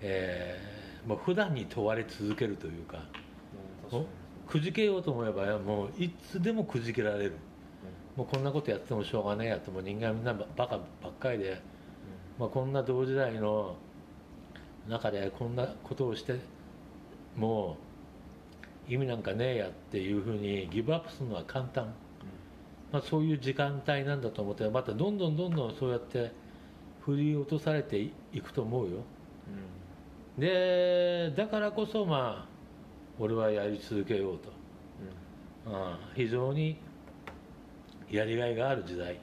[0.00, 3.02] えー、もう普段に問われ続けるというか。
[3.90, 4.06] お？
[4.46, 7.32] くじけようと思えばもういつでもくじけられる
[8.18, 11.62] もうこんなことやってもしょうがねえやってもう人間はみんなバカばっかりで、
[12.36, 13.76] まあ、こんな同時代の
[14.88, 16.40] 中でこんなことをして
[17.36, 17.76] も
[18.88, 21.94] う意味なんかねえやっていうふうにギブアップするのは簡単、
[22.90, 26.32] まあ、そういう時間帯なんだと思ってまたどんどんどんどんそうやって
[27.02, 28.96] 振り落とされていくと思うよ。
[30.36, 32.48] でだからこそまあ
[33.20, 34.50] 俺はやり続けようと、
[35.70, 36.87] うん、非常に
[38.10, 39.18] やりがいがある時代。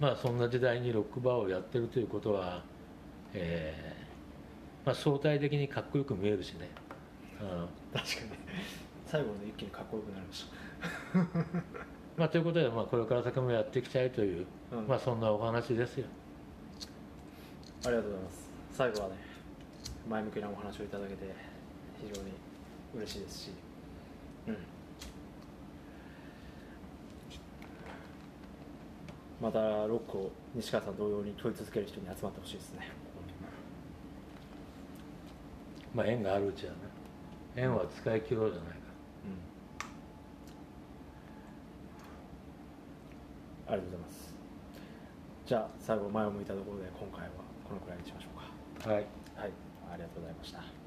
[0.00, 2.62] まあそんな時代にロックバーをやってるということは、
[3.34, 6.70] えーまあ、相対的にかっこよく見えるしね、
[7.40, 8.30] うん、確かに。
[9.06, 11.68] 最後まで一気にかっこよくなりました。
[12.16, 14.86] まあということで、まあ、これから先もやっていきたいという、うん。
[14.86, 16.06] まあそんなお話ですよ。
[17.84, 18.48] ありがとうございます。
[18.78, 19.16] 最後はね
[20.08, 21.34] 前向きなお話をいただけて
[22.00, 22.30] 非常に
[22.94, 23.50] 嬉しいですし
[24.46, 24.56] うん
[29.40, 32.90] またロックを西川さん同様に問い続ける人に集まってほしいですね。
[35.94, 36.78] まあ縁があるうちはね
[37.56, 38.78] 縁は使い切ろうじゃないか。
[43.68, 44.34] ありがとうございます。
[45.46, 47.30] じゃあ最後前を向いたところで今回は
[47.68, 48.28] このくらいにしましょ
[48.80, 48.90] うか。
[48.90, 49.06] はい。
[49.36, 49.52] はい。
[49.92, 50.77] ありがとうございました